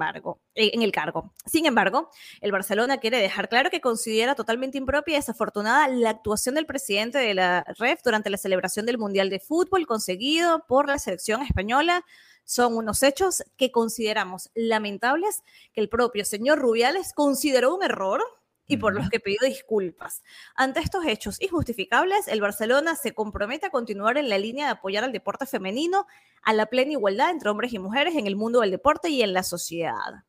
eh, 0.57 0.73
en 0.75 0.83
el 0.83 0.91
cargo. 0.91 1.33
Sin 1.47 1.65
embargo, 1.65 2.11
el 2.41 2.51
Barcelona 2.51 2.99
quiere 2.99 3.19
dejar 3.19 3.49
claro 3.49 3.71
que 3.71 3.81
considera 3.81 4.35
totalmente 4.35 4.77
impropia 4.77 5.13
y 5.13 5.19
desafortunada 5.19 5.87
la 5.87 6.11
actuación 6.11 6.57
del 6.57 6.67
presidente 6.67 7.19
de 7.19 7.35
la 7.35 7.65
REF 7.79 8.03
durante 8.03 8.31
la 8.31 8.37
celebración 8.37 8.85
del 8.85 8.99
Mundial 8.99 9.31
de 9.31 9.39
Fútbol 9.39 9.87
conseguido 9.87 10.67
por 10.67 10.89
la 10.89 10.99
selección 10.99 11.41
española. 11.43 12.05
Son 12.45 12.77
unos 12.77 13.05
hechos 13.05 13.45
que 13.57 13.71
consideramos 13.71 14.51
lamentables 14.57 15.45
que 15.73 15.81
el 15.81 15.89
propio 15.89 16.25
señor 16.25 16.59
Rubiales 16.59 17.13
consideró 17.15 17.77
un 17.77 17.85
error 17.85 18.25
y 18.71 18.77
por 18.77 18.95
los 18.95 19.09
que 19.09 19.21
pidió 19.21 19.39
disculpas. 19.45 20.23
Ante 20.55 20.81
estos 20.81 21.05
hechos 21.05 21.41
injustificables, 21.43 22.29
el 22.29 22.41
Barcelona 22.41 22.95
se 22.95 23.13
compromete 23.13 23.67
a 23.67 23.71
continuar 23.71 24.17
en 24.17 24.29
la 24.29 24.39
línea 24.39 24.67
de 24.67 24.73
apoyar 24.73 25.05
al 25.05 25.13
deporte 25.13 25.45
femenino 25.45 26.07
a 26.43 26.53
la 26.53 26.67
plena 26.67 26.93
igualdad 26.93 27.31
entre 27.31 27.51
hombres 27.51 27.73
y 27.73 27.79
mujeres 27.79 28.15
en 28.15 28.27
el 28.27 28.37
mundo 28.37 28.61
del 28.61 28.71
deporte 28.71 29.09
y 29.11 29.23
en 29.23 29.33
la 29.33 29.43
sociedad. 29.43 30.25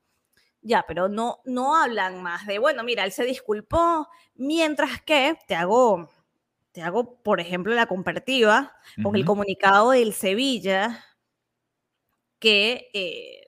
Ya, 0.61 0.85
pero 0.87 1.09
no, 1.09 1.41
no 1.45 1.75
hablan 1.75 2.21
más 2.23 2.45
de, 2.47 2.59
bueno, 2.59 2.83
mira, 2.83 3.03
él 3.03 3.11
se 3.11 3.23
disculpó, 3.25 4.07
mientras 4.35 5.01
que 5.01 5.37
te 5.47 5.55
hago, 5.55 6.09
te 6.71 6.83
hago, 6.83 7.21
por 7.23 7.39
ejemplo, 7.39 7.73
la 7.73 7.87
comparativa 7.87 8.73
con 9.01 9.15
el 9.15 9.21
Ujú. 9.21 9.27
comunicado 9.27 9.91
del 9.91 10.13
Sevilla, 10.13 11.03
que 12.39 12.89
eh, 12.93 13.40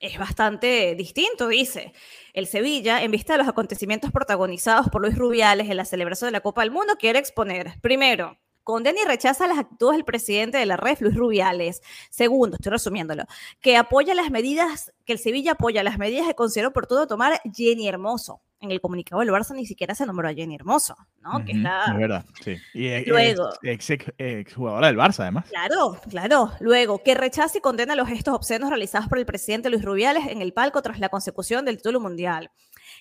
es 0.00 0.18
bastante 0.18 0.94
distinto, 0.94 1.48
dice. 1.48 1.92
El 2.32 2.46
Sevilla, 2.46 3.02
en 3.02 3.10
vista 3.10 3.34
de 3.34 3.38
los 3.38 3.48
acontecimientos 3.48 4.12
protagonizados 4.12 4.88
por 4.88 5.02
Luis 5.02 5.16
Rubiales 5.16 5.68
en 5.70 5.76
la 5.76 5.84
celebración 5.84 6.28
de 6.28 6.32
la 6.32 6.40
Copa 6.40 6.62
del 6.62 6.70
Mundo, 6.70 6.96
quiere 6.98 7.18
exponer, 7.18 7.80
primero, 7.80 8.38
condena 8.68 9.00
y 9.02 9.06
rechaza 9.06 9.46
las 9.46 9.56
actitudes 9.58 9.96
del 9.96 10.04
presidente 10.04 10.58
de 10.58 10.66
la 10.66 10.76
REF, 10.76 11.00
Luis 11.00 11.14
Rubiales. 11.16 11.80
Segundo, 12.10 12.56
estoy 12.56 12.70
resumiéndolo, 12.72 13.24
que 13.62 13.78
apoya 13.78 14.14
las 14.14 14.30
medidas, 14.30 14.92
que 15.06 15.14
el 15.14 15.18
Sevilla 15.18 15.52
apoya 15.52 15.82
las 15.82 15.96
medidas 15.96 16.26
que 16.28 16.34
consideró 16.34 16.68
oportuno 16.68 17.06
tomar 17.06 17.40
Jenny 17.50 17.88
Hermoso. 17.88 18.42
En 18.60 18.70
el 18.72 18.80
comunicado 18.80 19.20
del 19.20 19.30
Barça 19.30 19.54
ni 19.54 19.64
siquiera 19.64 19.94
se 19.94 20.04
nombró 20.04 20.28
a 20.28 20.34
Jenny 20.34 20.56
Hermoso, 20.56 20.96
¿no? 21.22 21.44
Que 21.46 21.52
es 21.52 21.58
la, 21.58 21.84
es 21.92 21.96
verdad, 21.96 22.24
sí. 22.44 22.56
Y 22.74 22.88
ex, 22.88 23.08
Luego. 23.08 23.48
ex, 23.62 23.90
ex- 23.90 24.12
ex 24.18 24.52
jugadora 24.54 24.88
del 24.88 24.96
Barça, 24.96 25.20
además. 25.20 25.46
Claro, 25.48 25.96
claro. 26.10 26.52
Luego, 26.60 27.02
que 27.02 27.14
rechaza 27.14 27.56
y 27.56 27.60
condena 27.62 27.94
los 27.94 28.08
gestos 28.08 28.34
obscenos 28.34 28.68
realizados 28.68 29.08
por 29.08 29.18
el 29.18 29.24
presidente 29.26 29.70
Luis 29.70 29.84
Rubiales 29.84 30.26
en 30.26 30.42
el 30.42 30.52
palco 30.52 30.82
tras 30.82 30.98
la 30.98 31.08
consecución 31.08 31.64
del 31.64 31.76
título 31.76 32.00
mundial. 32.00 32.50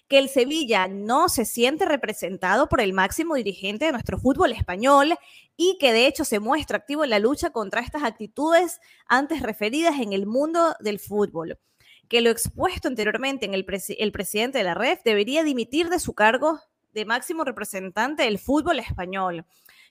Que 0.07 0.19
el 0.19 0.29
Sevilla 0.29 0.87
no 0.87 1.29
se 1.29 1.45
siente 1.45 1.85
representado 1.85 2.69
por 2.69 2.81
el 2.81 2.93
máximo 2.93 3.35
dirigente 3.35 3.85
de 3.85 3.91
nuestro 3.91 4.17
fútbol 4.17 4.51
español 4.51 5.15
y 5.55 5.77
que 5.79 5.91
de 5.91 6.07
hecho 6.07 6.23
se 6.23 6.39
muestra 6.39 6.77
activo 6.77 7.03
en 7.03 7.09
la 7.09 7.19
lucha 7.19 7.49
contra 7.49 7.81
estas 7.81 8.03
actitudes 8.03 8.79
antes 9.07 9.41
referidas 9.41 9.99
en 9.99 10.13
el 10.13 10.25
mundo 10.25 10.75
del 10.79 10.99
fútbol. 10.99 11.59
Que 12.07 12.21
lo 12.21 12.29
expuesto 12.29 12.87
anteriormente 12.87 13.45
en 13.45 13.53
el, 13.53 13.65
el 13.97 14.11
presidente 14.11 14.59
de 14.59 14.63
la 14.63 14.75
REF 14.75 15.01
debería 15.03 15.43
dimitir 15.43 15.89
de 15.89 15.99
su 15.99 16.13
cargo 16.13 16.59
de 16.93 17.05
máximo 17.05 17.43
representante 17.43 18.23
del 18.23 18.39
fútbol 18.39 18.79
español 18.79 19.45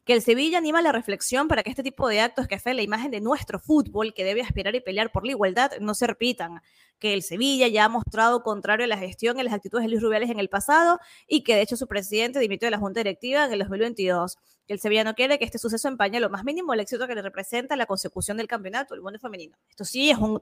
que 0.06 0.12
el 0.12 0.22
Sevilla 0.22 0.58
anima 0.58 0.80
la 0.82 0.92
reflexión 0.92 1.48
para 1.48 1.64
que 1.64 1.70
este 1.70 1.82
tipo 1.82 2.08
de 2.08 2.20
actos 2.20 2.46
que 2.46 2.54
afectan 2.54 2.76
la 2.76 2.82
imagen 2.82 3.10
de 3.10 3.20
nuestro 3.20 3.58
fútbol, 3.58 4.14
que 4.14 4.22
debe 4.22 4.40
aspirar 4.40 4.72
y 4.76 4.80
pelear 4.80 5.10
por 5.10 5.26
la 5.26 5.32
igualdad, 5.32 5.72
no 5.80 5.94
se 5.94 6.06
repitan. 6.06 6.62
Que 7.00 7.12
el 7.12 7.24
Sevilla 7.24 7.66
ya 7.66 7.86
ha 7.86 7.88
mostrado 7.88 8.44
contrario 8.44 8.84
a 8.84 8.86
la 8.86 8.98
gestión 8.98 9.38
y 9.40 9.42
las 9.42 9.52
actitudes 9.52 9.82
de 9.82 9.90
Luis 9.90 10.00
Rubiales 10.00 10.30
en 10.30 10.38
el 10.38 10.48
pasado 10.48 11.00
y 11.26 11.42
que 11.42 11.56
de 11.56 11.62
hecho 11.62 11.76
su 11.76 11.88
presidente 11.88 12.38
dimitió 12.38 12.66
de 12.66 12.70
la 12.70 12.78
Junta 12.78 13.00
Directiva 13.00 13.46
en 13.46 13.52
el 13.52 13.58
2022. 13.58 14.36
Que 14.68 14.74
el 14.74 14.78
Sevilla 14.78 15.02
no 15.02 15.14
quiere 15.14 15.40
que 15.40 15.44
este 15.44 15.58
suceso 15.58 15.88
empañe 15.88 16.20
lo 16.20 16.30
más 16.30 16.44
mínimo 16.44 16.72
el 16.72 16.80
éxito 16.80 17.08
que 17.08 17.16
le 17.16 17.22
representa 17.22 17.74
la 17.74 17.86
consecución 17.86 18.36
del 18.36 18.46
campeonato 18.46 18.94
del 18.94 19.02
mundo 19.02 19.18
femenino. 19.18 19.58
Esto 19.68 19.84
sí 19.84 20.10
es 20.10 20.18
un 20.18 20.40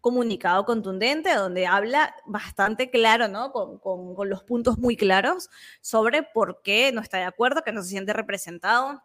comunicado 0.00 0.64
contundente 0.64 1.34
donde 1.34 1.66
habla 1.66 2.14
bastante 2.26 2.90
claro, 2.90 3.28
¿no? 3.28 3.52
Con, 3.52 3.78
con, 3.78 4.14
con, 4.14 4.28
los 4.28 4.42
puntos 4.42 4.78
muy 4.78 4.96
claros 4.96 5.50
sobre 5.80 6.22
por 6.22 6.62
qué 6.62 6.92
no 6.92 7.00
está 7.00 7.18
de 7.18 7.24
acuerdo, 7.24 7.62
que 7.62 7.72
no 7.72 7.82
se 7.82 7.90
siente 7.90 8.12
representado. 8.12 9.02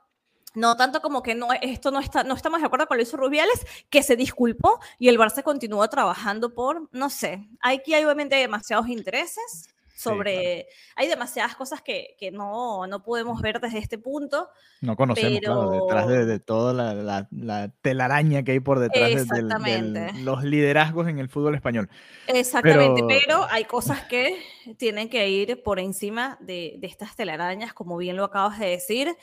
No 0.53 0.75
tanto 0.75 1.01
como 1.01 1.23
que 1.23 1.33
no, 1.33 1.47
esto 1.61 1.91
no, 1.91 1.99
está, 1.99 2.23
no 2.23 2.33
estamos 2.33 2.59
de 2.59 2.65
acuerdo 2.65 2.87
con 2.87 2.97
Luis 2.97 3.13
Rubiales, 3.13 3.65
que 3.89 4.03
se 4.03 4.17
disculpó 4.17 4.79
y 4.99 5.07
el 5.07 5.17
Barça 5.17 5.43
continuó 5.43 5.87
trabajando 5.89 6.53
por, 6.53 6.89
no 6.91 7.09
sé, 7.09 7.47
aquí 7.61 7.93
hay 7.93 8.03
obviamente 8.03 8.35
demasiados 8.35 8.89
intereses 8.89 9.69
sobre, 10.01 10.31
sí, 10.31 10.41
claro. 10.41 10.67
hay 10.95 11.07
demasiadas 11.07 11.55
cosas 11.55 11.81
que, 11.81 12.15
que 12.17 12.31
no, 12.31 12.87
no, 12.87 13.03
podemos 13.03 13.41
ver 13.41 13.59
desde 13.59 13.77
este 13.77 13.97
punto. 13.97 14.49
No 14.81 14.95
conocemos, 14.95 15.39
pero... 15.39 15.53
claro, 15.53 15.71
detrás 15.71 16.07
de, 16.07 16.25
de 16.25 16.39
toda 16.39 16.73
la, 16.73 16.93
la, 16.93 17.27
la, 17.31 17.69
telaraña 17.81 18.43
que 18.43 18.53
hay 18.53 18.59
por 18.59 18.79
detrás 18.79 19.27
de, 19.27 20.11
los 20.23 20.43
liderazgos 20.43 21.07
en 21.07 21.19
el 21.19 21.29
fútbol 21.29 21.55
español. 21.55 21.89
Exactamente, 22.27 23.03
pero, 23.07 23.19
pero 23.25 23.47
hay 23.49 23.65
cosas 23.65 24.01
que 24.05 24.41
tienen 24.77 25.09
que 25.09 25.29
ir 25.29 25.61
por 25.61 25.79
encima 25.79 26.37
de, 26.41 26.75
de, 26.79 26.87
estas 26.87 27.15
telarañas, 27.15 27.73
como 27.73 27.97
bien 27.97 28.15
lo 28.15 28.23
acabas 28.23 28.59
de 28.59 28.67
decir, 28.67 29.15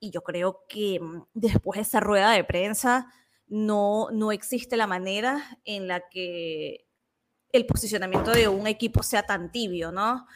y 0.00 0.10
yo 0.10 0.22
creo 0.22 0.64
que 0.68 0.98
mm, 1.00 1.24
después 1.34 1.76
de 1.76 1.82
esa 1.82 2.00
rueda 2.00 2.32
de 2.32 2.44
prensa 2.44 3.12
no, 3.48 4.08
no 4.12 4.32
existe 4.32 4.78
la 4.78 4.86
manera 4.86 5.58
en 5.64 5.86
la 5.86 6.08
que 6.08 6.86
el 7.52 7.66
posicionamiento 7.66 8.32
de 8.32 8.48
un 8.48 8.66
equipo 8.66 9.02
sea 9.02 9.22
tan 9.22 9.52
tibio, 9.52 9.92
¿no? 9.92 10.26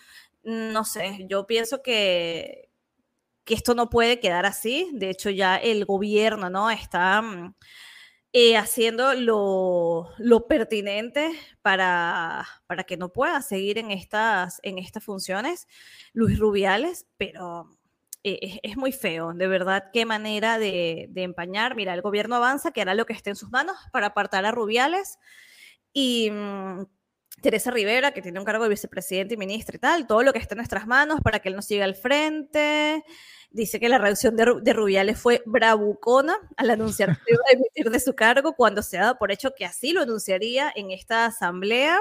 No 0.44 0.84
sé, 0.84 1.26
yo 1.28 1.46
pienso 1.46 1.82
que, 1.82 2.70
que 3.44 3.54
esto 3.54 3.74
no 3.74 3.90
puede 3.90 4.20
quedar 4.20 4.46
así. 4.46 4.90
De 4.92 5.10
hecho, 5.10 5.30
ya 5.30 5.56
el 5.56 5.84
gobierno, 5.86 6.50
¿no? 6.50 6.70
Está 6.70 7.22
mm, 7.22 7.54
eh, 8.32 8.56
haciendo 8.56 9.14
lo, 9.14 10.10
lo 10.18 10.46
pertinente 10.46 11.32
para, 11.62 12.46
para, 12.66 12.84
que 12.84 12.96
no 12.98 13.12
pueda 13.12 13.40
seguir 13.40 13.78
en 13.78 13.90
estas, 13.90 14.60
en 14.62 14.78
estas 14.78 15.02
funciones 15.04 15.66
Luis 16.12 16.38
Rubiales, 16.38 17.06
pero 17.16 17.70
eh, 18.24 18.60
es, 18.62 18.76
muy 18.76 18.92
feo, 18.92 19.32
de 19.32 19.46
verdad, 19.48 19.90
qué 19.92 20.04
manera 20.04 20.58
de, 20.58 21.06
de, 21.10 21.22
empañar. 21.22 21.76
Mira, 21.76 21.94
el 21.94 22.02
gobierno 22.02 22.36
avanza, 22.36 22.72
que 22.72 22.82
hará 22.82 22.94
lo 22.94 23.06
que 23.06 23.14
esté 23.14 23.30
en 23.30 23.36
sus 23.36 23.50
manos 23.50 23.76
para 23.92 24.08
apartar 24.08 24.44
a 24.44 24.52
Rubiales 24.52 25.18
y 25.92 26.30
mm, 26.30 26.84
Teresa 27.40 27.70
Rivera, 27.70 28.12
que 28.12 28.22
tiene 28.22 28.38
un 28.38 28.44
cargo 28.44 28.64
de 28.64 28.70
vicepresidente 28.70 29.34
y 29.34 29.36
ministra 29.36 29.76
y 29.76 29.78
tal, 29.78 30.06
todo 30.06 30.22
lo 30.22 30.32
que 30.32 30.38
esté 30.38 30.54
en 30.54 30.58
nuestras 30.58 30.86
manos 30.86 31.20
para 31.22 31.40
que 31.40 31.48
él 31.48 31.56
nos 31.56 31.66
siga 31.66 31.84
al 31.84 31.94
frente. 31.94 33.04
Dice 33.50 33.78
que 33.78 33.88
la 33.88 33.98
reacción 33.98 34.36
de, 34.36 34.54
de 34.62 34.72
Rubiales 34.72 35.18
fue 35.18 35.42
bravucona 35.46 36.36
al 36.56 36.70
anunciar 36.70 37.16
que 37.24 37.34
iba 37.34 37.42
a 37.48 37.54
emitir 37.54 37.90
de 37.90 38.00
su 38.00 38.14
cargo 38.14 38.54
cuando 38.54 38.82
se 38.82 38.98
ha 38.98 39.02
dado 39.02 39.18
por 39.18 39.32
hecho 39.32 39.54
que 39.54 39.64
así 39.64 39.92
lo 39.92 40.02
anunciaría 40.02 40.72
en 40.74 40.90
esta 40.90 41.26
asamblea 41.26 41.98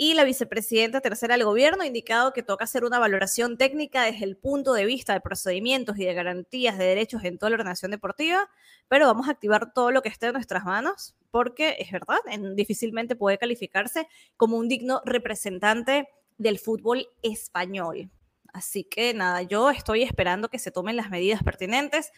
y 0.00 0.14
la 0.14 0.22
vicepresidenta 0.22 1.00
tercera 1.00 1.34
del 1.34 1.44
gobierno 1.44 1.82
ha 1.82 1.86
indicado 1.86 2.32
que 2.32 2.44
toca 2.44 2.62
hacer 2.62 2.84
una 2.84 3.00
valoración 3.00 3.58
técnica 3.58 4.04
desde 4.04 4.24
el 4.24 4.36
punto 4.36 4.72
de 4.72 4.86
vista 4.86 5.12
de 5.12 5.20
procedimientos 5.20 5.98
y 5.98 6.04
de 6.04 6.14
garantías 6.14 6.78
de 6.78 6.84
derechos 6.84 7.24
en 7.24 7.36
toda 7.36 7.50
la 7.50 7.56
organización 7.56 7.90
deportiva, 7.90 8.48
pero 8.86 9.06
vamos 9.06 9.26
a 9.26 9.32
activar 9.32 9.72
todo 9.72 9.90
lo 9.90 10.00
que 10.00 10.08
esté 10.08 10.26
en 10.26 10.34
nuestras 10.34 10.64
manos 10.64 11.16
porque 11.32 11.76
es 11.80 11.90
verdad, 11.90 12.18
difícilmente 12.54 13.16
puede 13.16 13.38
calificarse 13.38 14.06
como 14.36 14.56
un 14.56 14.68
digno 14.68 15.02
representante 15.04 16.08
del 16.38 16.60
fútbol 16.60 17.08
español. 17.22 18.08
Así 18.52 18.84
que 18.84 19.12
nada, 19.14 19.42
yo 19.42 19.68
estoy 19.68 20.04
esperando 20.04 20.48
que 20.48 20.60
se 20.60 20.70
tomen 20.70 20.94
las 20.94 21.10
medidas 21.10 21.42
pertinentes 21.42 22.12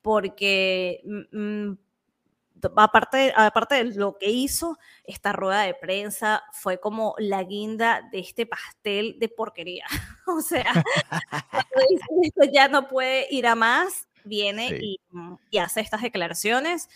porque 0.00 1.02
mm, 1.04 1.38
mm, 1.38 1.78
aparte, 2.76 3.32
aparte 3.36 3.74
de 3.76 3.94
lo 3.94 4.16
que 4.18 4.30
hizo, 4.30 4.78
esta 5.04 5.32
rueda 5.32 5.62
de 5.62 5.74
prensa 5.74 6.42
fue 6.52 6.80
como 6.80 7.14
la 7.18 7.42
guinda 7.42 8.08
de 8.10 8.20
este 8.20 8.46
pastel 8.46 9.16
de 9.18 9.28
porquería. 9.28 9.84
o 10.26 10.40
sea, 10.40 10.84
esto 12.22 12.44
ya 12.52 12.68
no 12.68 12.88
puede 12.88 13.26
ir 13.30 13.46
a 13.46 13.54
más, 13.54 14.08
viene 14.24 14.78
y, 14.80 15.00
y, 15.50 15.58
hace 15.58 15.80
estas 15.80 16.02
declaraciones. 16.02 16.88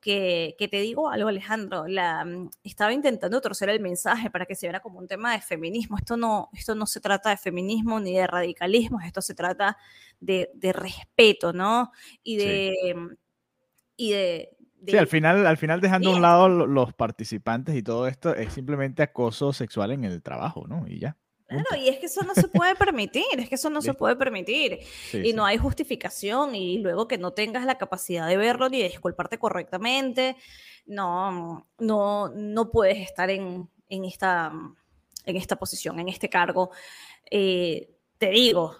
Que, 0.00 0.54
que, 0.56 0.68
te 0.68 0.80
digo 0.80 1.10
algo, 1.10 1.28
Alejandro, 1.28 1.88
la, 1.88 2.24
estaba 2.62 2.92
intentando 2.92 3.40
torcer 3.40 3.68
el 3.68 3.80
mensaje 3.80 4.30
para 4.30 4.46
que 4.46 4.54
se 4.54 4.66
viera 4.66 4.78
como 4.78 5.00
un 5.00 5.08
tema 5.08 5.32
de 5.32 5.40
feminismo. 5.40 5.98
Esto 5.98 6.16
no, 6.16 6.50
esto 6.52 6.76
no 6.76 6.86
se 6.86 7.00
trata 7.00 7.30
de 7.30 7.36
feminismo 7.36 7.98
ni 7.98 8.14
de 8.14 8.28
radicalismo, 8.28 9.00
esto 9.00 9.20
se 9.20 9.34
trata 9.34 9.76
de, 10.20 10.52
de 10.54 10.72
respeto, 10.72 11.52
¿no? 11.52 11.90
Y 12.22 12.36
de, 12.36 12.76
sí. 12.94 13.16
y 13.96 14.12
de, 14.12 14.57
Sí, 14.86 14.96
al 14.96 15.08
final, 15.08 15.46
al 15.46 15.56
final 15.56 15.80
dejando 15.80 16.10
a 16.10 16.16
un 16.16 16.22
lado 16.22 16.48
los 16.48 16.92
participantes 16.94 17.74
y 17.74 17.82
todo 17.82 18.06
esto, 18.06 18.34
es 18.34 18.52
simplemente 18.52 19.02
acoso 19.02 19.52
sexual 19.52 19.90
en 19.90 20.04
el 20.04 20.22
trabajo, 20.22 20.66
¿no? 20.68 20.86
Y 20.86 21.00
ya. 21.00 21.16
Claro, 21.48 21.82
y 21.82 21.88
es 21.88 21.98
que 21.98 22.06
eso 22.06 22.22
no 22.24 22.34
se 22.34 22.46
puede 22.48 22.74
permitir, 22.76 23.24
es 23.38 23.48
que 23.48 23.54
eso 23.54 23.70
no 23.70 23.80
se 23.80 23.94
puede 23.94 24.16
permitir. 24.16 24.80
Sí, 25.10 25.18
y 25.18 25.30
sí. 25.30 25.32
no 25.32 25.46
hay 25.46 25.56
justificación 25.56 26.54
y 26.54 26.78
luego 26.78 27.08
que 27.08 27.16
no 27.16 27.32
tengas 27.32 27.64
la 27.64 27.78
capacidad 27.78 28.28
de 28.28 28.36
verlo 28.36 28.68
ni 28.68 28.82
de 28.82 28.88
disculparte 28.88 29.38
correctamente, 29.38 30.36
no, 30.84 31.66
no, 31.78 32.28
no 32.28 32.70
puedes 32.70 32.98
estar 32.98 33.30
en, 33.30 33.68
en, 33.88 34.04
esta, 34.04 34.52
en 35.24 35.36
esta 35.36 35.56
posición, 35.56 35.98
en 36.00 36.08
este 36.08 36.28
cargo. 36.28 36.70
Eh, 37.30 37.94
te 38.18 38.28
digo, 38.28 38.76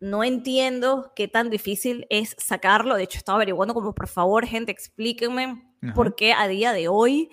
no 0.00 0.24
entiendo 0.24 1.12
qué 1.14 1.28
tan 1.28 1.50
difícil 1.50 2.06
es 2.10 2.34
sacarlo. 2.38 2.96
De 2.96 3.04
hecho, 3.04 3.18
estaba 3.18 3.36
averiguando 3.36 3.74
como, 3.74 3.94
por 3.94 4.08
favor, 4.08 4.46
gente, 4.46 4.72
explíquenme 4.72 5.62
Ajá. 5.82 5.94
por 5.94 6.16
qué 6.16 6.32
a 6.32 6.48
día 6.48 6.72
de 6.72 6.88
hoy 6.88 7.30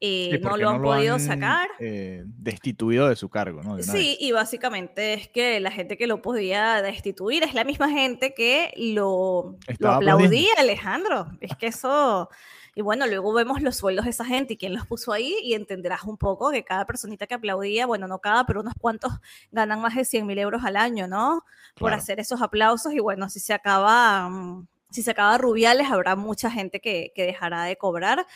eh, 0.00 0.38
no 0.42 0.56
lo 0.56 0.70
han 0.70 0.82
no 0.82 0.88
podido 0.88 1.14
han, 1.14 1.20
sacar. 1.20 1.68
Eh, 1.80 2.22
destituido 2.26 3.08
de 3.08 3.16
su 3.16 3.28
cargo, 3.28 3.62
¿no? 3.62 3.80
sí, 3.82 3.92
vez. 3.92 4.16
y 4.20 4.32
básicamente 4.32 5.14
es 5.14 5.28
que 5.28 5.60
la 5.60 5.70
gente 5.70 5.96
que 5.96 6.06
lo 6.06 6.20
podía 6.20 6.82
destituir 6.82 7.42
es 7.42 7.54
la 7.54 7.64
misma 7.64 7.88
gente 7.90 8.34
que 8.34 8.72
lo, 8.76 9.56
lo 9.78 9.90
aplaudía, 9.90 10.50
Alejandro. 10.58 11.28
Es 11.40 11.56
que 11.56 11.68
eso... 11.68 12.28
Y 12.74 12.82
bueno, 12.82 13.06
luego 13.06 13.32
vemos 13.32 13.62
los 13.62 13.76
sueldos 13.76 14.04
de 14.04 14.10
esa 14.10 14.24
gente 14.24 14.54
y 14.54 14.56
quién 14.56 14.74
los 14.74 14.86
puso 14.86 15.12
ahí 15.12 15.36
y 15.42 15.54
entenderás 15.54 16.04
un 16.04 16.16
poco 16.16 16.50
que 16.50 16.64
cada 16.64 16.86
personita 16.86 17.26
que 17.26 17.34
aplaudía, 17.34 17.86
bueno, 17.86 18.08
no 18.08 18.18
cada, 18.18 18.44
pero 18.46 18.60
unos 18.60 18.74
cuantos 18.78 19.12
ganan 19.52 19.80
más 19.80 19.94
de 19.94 20.04
100 20.04 20.26
mil 20.26 20.38
euros 20.38 20.64
al 20.64 20.76
año, 20.76 21.06
¿no? 21.06 21.44
Por 21.74 21.88
claro. 21.88 22.02
hacer 22.02 22.20
esos 22.20 22.42
aplausos 22.42 22.92
y 22.92 22.98
bueno, 22.98 23.28
si 23.28 23.40
se 23.40 23.52
acaba, 23.52 24.28
mm, 24.28 24.66
si 24.90 25.02
se 25.02 25.10
acaba 25.12 25.38
Rubiales, 25.38 25.90
habrá 25.90 26.16
mucha 26.16 26.50
gente 26.50 26.80
que, 26.80 27.12
que 27.14 27.24
dejará 27.24 27.64
de 27.64 27.76
cobrar 27.76 28.26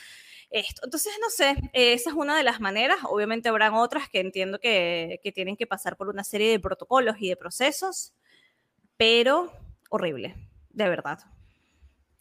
esto. 0.51 0.83
Entonces, 0.85 1.13
no 1.21 1.31
sé, 1.31 1.57
esa 1.73 2.11
es 2.11 2.17
una 2.17 2.37
de 2.37 2.43
las 2.43 2.61
maneras. 2.61 2.99
Obviamente 3.05 3.49
habrán 3.49 3.75
otras 3.75 4.09
que 4.09 4.21
entiendo 4.21 4.59
que, 4.59 5.21
que, 5.23 5.33
tienen 5.33 5.57
que 5.57 5.67
pasar 5.67 5.97
por 5.97 6.09
una 6.09 6.25
serie 6.25 6.51
de 6.51 6.61
protocolos 6.61 7.17
y 7.21 7.29
de 7.29 7.37
procesos, 7.37 8.15
pero 8.97 9.53
horrible, 9.91 10.35
de 10.71 10.89
verdad. 10.89 11.19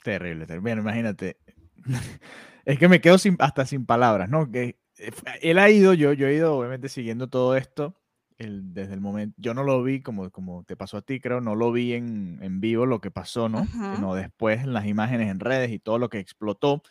Terrible, 0.03 0.45
terrible. 0.45 0.61
Bueno, 0.61 0.81
imagínate, 0.81 1.37
es 2.65 2.79
que 2.79 2.87
me 2.87 3.01
quedo 3.01 3.17
sin, 3.17 3.35
hasta 3.39 3.65
sin 3.65 3.85
palabras, 3.85 4.29
¿no? 4.29 4.51
Que 4.51 4.77
eh, 4.97 5.11
él 5.41 5.59
ha 5.59 5.69
ido, 5.69 5.93
yo, 5.93 6.13
yo 6.13 6.27
he 6.27 6.35
ido 6.35 6.55
obviamente 6.57 6.89
siguiendo 6.89 7.27
todo 7.29 7.55
esto 7.55 7.95
el, 8.37 8.73
desde 8.73 8.93
el 8.93 9.01
momento, 9.01 9.35
yo 9.37 9.53
no 9.53 9.63
lo 9.63 9.81
vi 9.83 10.01
como, 10.01 10.29
como 10.31 10.63
te 10.63 10.75
pasó 10.75 10.97
a 10.97 11.01
ti, 11.01 11.19
creo, 11.19 11.41
no 11.41 11.55
lo 11.55 11.71
vi 11.71 11.93
en, 11.93 12.39
en 12.41 12.59
vivo 12.59 12.85
lo 12.85 13.01
que 13.01 13.11
pasó, 13.11 13.49
¿no? 13.49 13.65
-huh. 13.65 13.95
Sino 13.95 14.15
después 14.15 14.61
en 14.61 14.73
las 14.73 14.85
imágenes 14.85 15.29
en 15.29 15.39
redes 15.39 15.71
y 15.71 15.79
todo 15.79 15.97
lo 15.97 16.09
que 16.09 16.19
explotó. 16.19 16.83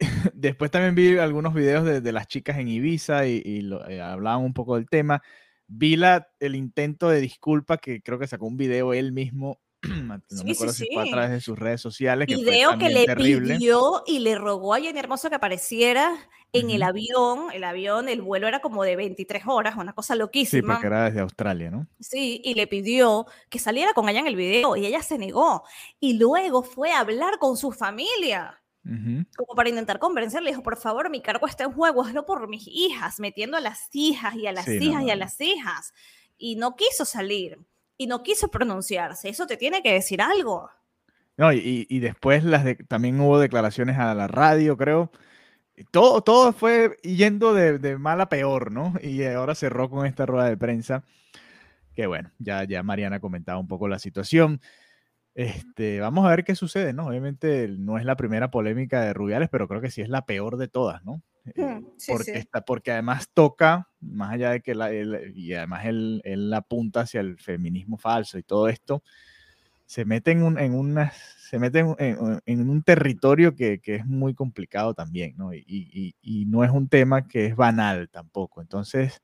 después 0.34 0.70
también 0.70 0.94
vi 0.94 1.18
algunos 1.18 1.54
videos 1.54 1.84
de, 1.84 2.00
de 2.00 2.12
las 2.12 2.26
chicas 2.26 2.58
en 2.58 2.68
Ibiza 2.68 3.26
y, 3.26 3.42
y 3.44 3.60
lo, 3.62 3.88
eh, 3.88 4.00
hablaban 4.00 4.44
un 4.44 4.54
poco 4.54 4.76
del 4.76 4.88
tema. 4.88 5.22
Vi 5.66 5.96
la, 5.96 6.28
el 6.40 6.56
intento 6.56 7.08
de 7.08 7.20
disculpa 7.20 7.78
que 7.78 8.02
creo 8.02 8.18
que 8.18 8.26
sacó 8.26 8.46
un 8.46 8.56
video 8.56 8.92
él 8.92 9.12
mismo 9.12 9.60
no 9.88 10.20
sí, 10.28 10.44
me 10.44 10.52
acuerdo 10.52 10.72
sí, 10.72 10.86
si 10.86 10.94
fue 10.94 11.08
a 11.08 11.10
través 11.10 11.30
de 11.30 11.40
sus 11.40 11.58
redes 11.58 11.80
sociales. 11.80 12.26
Video 12.26 12.72
que, 12.72 12.78
que 12.78 12.88
le 12.88 13.06
terrible. 13.06 13.54
pidió 13.54 14.02
y 14.06 14.18
le 14.20 14.34
rogó 14.36 14.74
a 14.74 14.80
Jenny 14.80 14.98
Hermoso 14.98 15.28
que 15.28 15.36
apareciera 15.36 16.16
en 16.52 16.66
uh 16.66 16.68
-huh. 16.68 16.74
el 16.74 16.82
avión. 16.82 17.38
El 17.52 17.64
avión, 17.64 18.08
el 18.08 18.22
vuelo 18.22 18.48
era 18.48 18.60
como 18.60 18.84
de 18.84 18.96
23 18.96 19.44
horas, 19.46 19.76
una 19.76 19.92
cosa 19.92 20.14
loquísima. 20.14 20.62
Sí, 20.62 20.72
porque 20.72 20.86
era 20.86 21.04
desde 21.04 21.20
Australia, 21.20 21.70
¿no? 21.70 21.86
Sí, 22.00 22.40
y 22.44 22.54
le 22.54 22.66
pidió 22.66 23.26
que 23.50 23.58
saliera 23.58 23.92
con 23.92 24.08
ella 24.08 24.20
en 24.20 24.26
el 24.26 24.36
video 24.36 24.76
y 24.76 24.86
ella 24.86 25.02
se 25.02 25.18
negó. 25.18 25.64
Y 26.00 26.14
luego 26.18 26.62
fue 26.62 26.92
a 26.92 27.00
hablar 27.00 27.38
con 27.38 27.56
su 27.56 27.72
familia. 27.72 28.60
Uh 28.84 28.90
-huh. 28.90 29.26
Como 29.36 29.54
para 29.54 29.68
intentar 29.68 29.98
convencerle, 29.98 30.50
dijo, 30.50 30.62
por 30.62 30.76
favor, 30.76 31.10
mi 31.10 31.20
cargo 31.20 31.46
está 31.46 31.64
en 31.64 31.72
juego, 31.72 32.02
hazlo 32.02 32.24
por 32.26 32.48
mis 32.48 32.66
hijas, 32.68 33.18
metiendo 33.18 33.56
a 33.56 33.60
las 33.60 33.88
hijas 33.92 34.34
y 34.36 34.46
a 34.46 34.52
las 34.52 34.66
sí, 34.66 34.78
hijas 34.80 35.02
no, 35.02 35.08
y 35.08 35.10
a 35.10 35.16
las 35.16 35.40
hijas. 35.40 35.92
Y 36.36 36.56
no 36.56 36.76
quiso 36.76 37.04
salir 37.04 37.58
y 37.96 38.06
no 38.06 38.22
quiso 38.22 38.48
pronunciarse. 38.48 39.28
Eso 39.28 39.46
te 39.46 39.56
tiene 39.56 39.82
que 39.82 39.92
decir 39.92 40.20
algo. 40.20 40.70
No, 41.36 41.52
y, 41.52 41.86
y 41.88 41.98
después 41.98 42.44
las 42.44 42.64
también 42.88 43.20
hubo 43.20 43.38
declaraciones 43.38 43.98
a 43.98 44.14
la 44.14 44.28
radio, 44.28 44.76
creo. 44.76 45.10
Todo, 45.90 46.22
todo 46.22 46.52
fue 46.52 46.96
yendo 47.02 47.52
de, 47.52 47.78
de, 47.78 47.98
mal 47.98 48.20
a 48.20 48.28
peor, 48.28 48.70
¿no? 48.70 48.94
Y 49.02 49.24
ahora 49.24 49.54
cerró 49.56 49.90
con 49.90 50.06
esta 50.06 50.26
rueda 50.26 50.48
de 50.48 50.56
prensa. 50.56 51.04
Que 51.94 52.06
bueno, 52.06 52.30
ya, 52.38 52.64
ya 52.64 52.82
Mariana 52.82 53.20
comentaba 53.20 53.58
un 53.58 53.68
poco 53.68 53.88
la 53.88 53.98
situación. 53.98 54.60
Este, 55.34 55.98
vamos 55.98 56.24
a 56.24 56.30
ver 56.30 56.44
qué 56.44 56.54
sucede, 56.54 56.92
¿no? 56.92 57.06
Obviamente 57.06 57.66
no 57.68 57.98
es 57.98 58.04
la 58.04 58.16
primera 58.16 58.50
polémica 58.50 59.00
de 59.00 59.12
Rubiales, 59.12 59.48
pero 59.50 59.66
creo 59.66 59.80
que 59.80 59.90
sí 59.90 60.00
es 60.00 60.08
la 60.08 60.26
peor 60.26 60.56
de 60.56 60.68
todas, 60.68 61.04
¿no? 61.04 61.22
Mm, 61.56 61.86
sí, 61.96 62.12
porque, 62.12 62.32
sí. 62.32 62.38
Está, 62.38 62.64
porque 62.64 62.92
además 62.92 63.28
toca, 63.34 63.88
más 64.00 64.32
allá 64.32 64.52
de 64.52 64.60
que 64.60 64.74
la, 64.74 64.92
él, 64.92 65.32
y 65.34 65.52
además 65.54 65.86
él, 65.86 66.22
él, 66.24 66.54
apunta 66.54 67.00
hacia 67.00 67.20
el 67.20 67.36
feminismo 67.38 67.98
falso 67.98 68.38
y 68.38 68.44
todo 68.44 68.68
esto, 68.68 69.02
se 69.86 70.04
mete 70.04 70.30
en 70.30 70.44
un, 70.44 70.58
en 70.58 70.74
una, 70.74 71.12
se 71.36 71.58
mete 71.58 71.80
en, 71.80 71.94
en, 71.98 72.40
en 72.46 72.70
un 72.70 72.82
territorio 72.82 73.54
que, 73.54 73.80
que, 73.80 73.96
es 73.96 74.06
muy 74.06 74.34
complicado 74.34 74.94
también, 74.94 75.34
¿no? 75.36 75.52
Y, 75.52 75.64
y, 75.66 76.14
y, 76.22 76.46
no 76.46 76.64
es 76.64 76.70
un 76.70 76.88
tema 76.88 77.26
que 77.26 77.46
es 77.46 77.56
banal 77.56 78.08
tampoco. 78.08 78.62
Entonces, 78.62 79.20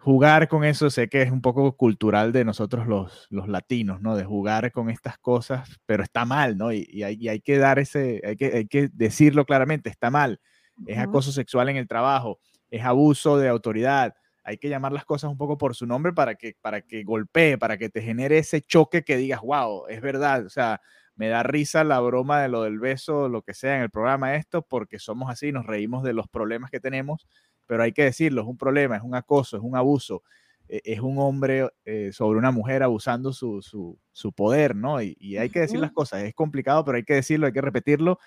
jugar 0.00 0.48
con 0.48 0.64
eso 0.64 0.90
sé 0.90 1.08
que 1.08 1.22
es 1.22 1.30
un 1.30 1.42
poco 1.42 1.76
cultural 1.76 2.32
de 2.32 2.44
nosotros 2.44 2.86
los, 2.86 3.26
los 3.30 3.48
latinos, 3.48 4.00
¿no? 4.00 4.16
De 4.16 4.24
jugar 4.24 4.72
con 4.72 4.90
estas 4.90 5.18
cosas, 5.18 5.80
pero 5.86 6.02
está 6.02 6.24
mal, 6.24 6.56
¿no? 6.56 6.72
Y, 6.72 6.88
y 6.90 7.02
hay, 7.04 7.16
y 7.20 7.28
hay 7.28 7.40
que 7.40 7.58
dar 7.58 7.78
ese, 7.78 8.20
hay 8.24 8.36
que, 8.36 8.46
hay 8.46 8.66
que 8.66 8.88
decirlo 8.92 9.44
claramente, 9.44 9.90
está 9.90 10.10
mal 10.10 10.40
es 10.86 10.98
acoso 10.98 11.32
sexual 11.32 11.68
en 11.68 11.76
el 11.76 11.88
trabajo, 11.88 12.38
es 12.70 12.84
abuso 12.84 13.38
de 13.38 13.48
autoridad. 13.48 14.14
Hay 14.42 14.58
que 14.58 14.68
llamar 14.68 14.92
las 14.92 15.04
cosas 15.04 15.30
un 15.30 15.36
poco 15.36 15.58
por 15.58 15.74
su 15.74 15.86
nombre 15.86 16.12
para 16.12 16.34
que, 16.34 16.56
para 16.60 16.82
que 16.82 17.04
golpee, 17.04 17.58
para 17.58 17.76
que 17.76 17.90
te 17.90 18.02
genere 18.02 18.38
ese 18.38 18.62
choque 18.62 19.02
que 19.04 19.16
digas, 19.16 19.40
wow, 19.42 19.86
es 19.88 20.00
verdad. 20.00 20.46
O 20.46 20.50
sea, 20.50 20.80
me 21.14 21.28
da 21.28 21.42
risa 21.42 21.84
la 21.84 22.00
broma 22.00 22.40
de 22.40 22.48
lo 22.48 22.62
del 22.62 22.78
beso, 22.78 23.28
lo 23.28 23.42
que 23.42 23.54
sea 23.54 23.76
en 23.76 23.82
el 23.82 23.90
programa 23.90 24.36
esto, 24.36 24.62
porque 24.62 24.98
somos 24.98 25.30
así, 25.30 25.52
nos 25.52 25.66
reímos 25.66 26.02
de 26.02 26.14
los 26.14 26.28
problemas 26.28 26.70
que 26.70 26.80
tenemos, 26.80 27.26
pero 27.70 27.84
hay 27.84 27.92
que 27.92 28.02
decirlo, 28.02 28.42
es 28.42 28.48
un 28.48 28.58
problema, 28.58 28.96
es 28.96 29.02
un 29.04 29.14
acoso, 29.14 29.56
es 29.56 29.62
un 29.62 29.76
abuso, 29.76 30.24
e, 30.68 30.82
es 30.84 30.98
un 30.98 31.18
hombre 31.18 31.68
eh, 31.84 32.10
sobre 32.12 32.36
una 32.36 32.50
mujer 32.50 32.82
abusando 32.82 33.32
su, 33.32 33.62
su, 33.62 33.96
su 34.10 34.32
poder, 34.32 34.74
¿no? 34.74 35.00
Y, 35.00 35.16
y, 35.20 35.36
hay 35.36 35.50
que 35.50 35.60
decir 35.60 35.78
las 35.78 35.92
cosas, 35.92 36.24
es 36.24 36.34
complicado, 36.34 36.84
pero 36.84 36.96
hay 36.96 37.04
que 37.04 37.14
decirlo, 37.14 37.46
hay 37.46 37.52
que 37.52 37.60
repetirlo 37.60 38.18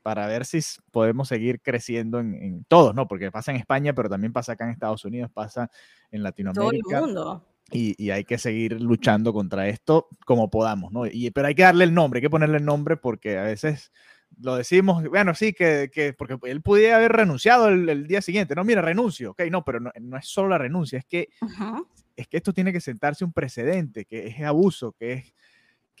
para 0.00 0.26
ver 0.26 0.46
si 0.46 0.60
podemos 0.90 1.28
seguir 1.28 1.60
creciendo 1.60 2.20
en, 2.20 2.34
en, 2.36 2.64
todos, 2.64 2.94
¿no? 2.94 3.06
Porque 3.06 3.30
pasa 3.30 3.50
en 3.50 3.58
España, 3.58 3.92
pero 3.92 4.08
también 4.08 4.32
pasa 4.32 4.52
acá 4.52 4.64
en 4.64 4.70
Estados 4.70 5.04
Unidos, 5.04 5.30
pasa 5.30 5.70
en 6.10 6.22
Latinoamérica. 6.22 6.82
Todo 6.88 7.00
el 7.00 7.04
mundo. 7.04 7.46
Y, 7.70 8.02
y, 8.02 8.12
hay 8.12 8.24
que 8.24 8.38
seguir 8.38 8.80
luchando 8.80 9.34
contra 9.34 9.68
esto 9.68 10.08
como 10.24 10.48
podamos, 10.48 10.90
¿no? 10.90 11.04
Y, 11.04 11.30
pero 11.32 11.48
hay 11.48 11.54
que 11.54 11.64
darle 11.64 11.84
el 11.84 11.92
nombre, 11.92 12.16
hay 12.16 12.22
que 12.22 12.30
ponerle 12.30 12.56
el 12.56 12.64
nombre 12.64 12.96
porque 12.96 13.36
a 13.36 13.42
veces 13.42 13.92
lo 14.38 14.56
decimos, 14.56 15.02
bueno, 15.04 15.34
sí, 15.34 15.52
que, 15.52 15.90
que 15.92 16.12
porque 16.12 16.38
él 16.44 16.62
pudiera 16.62 16.96
haber 16.96 17.12
renunciado 17.12 17.68
el, 17.68 17.88
el, 17.88 18.06
día 18.06 18.22
siguiente, 18.22 18.54
no, 18.54 18.64
mira, 18.64 18.82
renuncio, 18.82 19.32
ok, 19.32 19.42
no, 19.50 19.64
pero 19.64 19.80
no, 19.80 19.90
no 20.00 20.16
es 20.16 20.26
solo 20.26 20.48
la 20.48 20.58
renuncia, 20.58 20.98
es 20.98 21.04
que, 21.04 21.28
uh 21.42 21.46
-huh. 21.46 21.86
es 22.16 22.28
que 22.28 22.36
esto 22.36 22.52
tiene 22.52 22.72
que 22.72 22.80
sentarse 22.80 23.24
un 23.24 23.32
precedente, 23.32 24.04
que 24.04 24.28
es 24.28 24.40
abuso, 24.40 24.92
que 24.92 25.12
es 25.12 25.34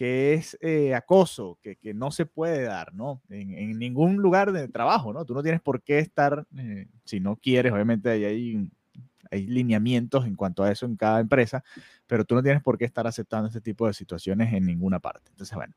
que 0.00 0.32
es 0.32 0.56
eh, 0.62 0.94
acoso, 0.94 1.58
que, 1.60 1.76
que, 1.76 1.92
no 1.92 2.10
se 2.10 2.24
puede 2.24 2.62
dar, 2.62 2.94
¿no? 2.94 3.20
En, 3.28 3.52
en, 3.52 3.78
ningún 3.78 4.16
lugar 4.16 4.50
de 4.50 4.66
trabajo, 4.66 5.12
¿no? 5.12 5.26
Tú 5.26 5.34
no 5.34 5.42
tienes 5.42 5.60
por 5.60 5.82
qué 5.82 5.98
estar, 5.98 6.46
eh, 6.56 6.86
si 7.04 7.20
no 7.20 7.36
quieres, 7.36 7.70
obviamente 7.70 8.08
hay, 8.08 8.24
hay, 8.24 8.70
hay, 9.30 9.46
lineamientos 9.46 10.24
en 10.24 10.36
cuanto 10.36 10.62
a 10.62 10.72
eso 10.72 10.86
en 10.86 10.96
cada 10.96 11.20
empresa, 11.20 11.62
pero 12.06 12.24
tú 12.24 12.34
no 12.34 12.42
tienes 12.42 12.62
por 12.62 12.78
qué 12.78 12.86
estar 12.86 13.06
aceptando 13.06 13.48
este 13.48 13.60
tipo 13.60 13.86
de 13.86 13.92
situaciones 13.92 14.54
en 14.54 14.64
ninguna 14.64 15.00
parte. 15.00 15.32
Entonces, 15.32 15.54
bueno, 15.54 15.74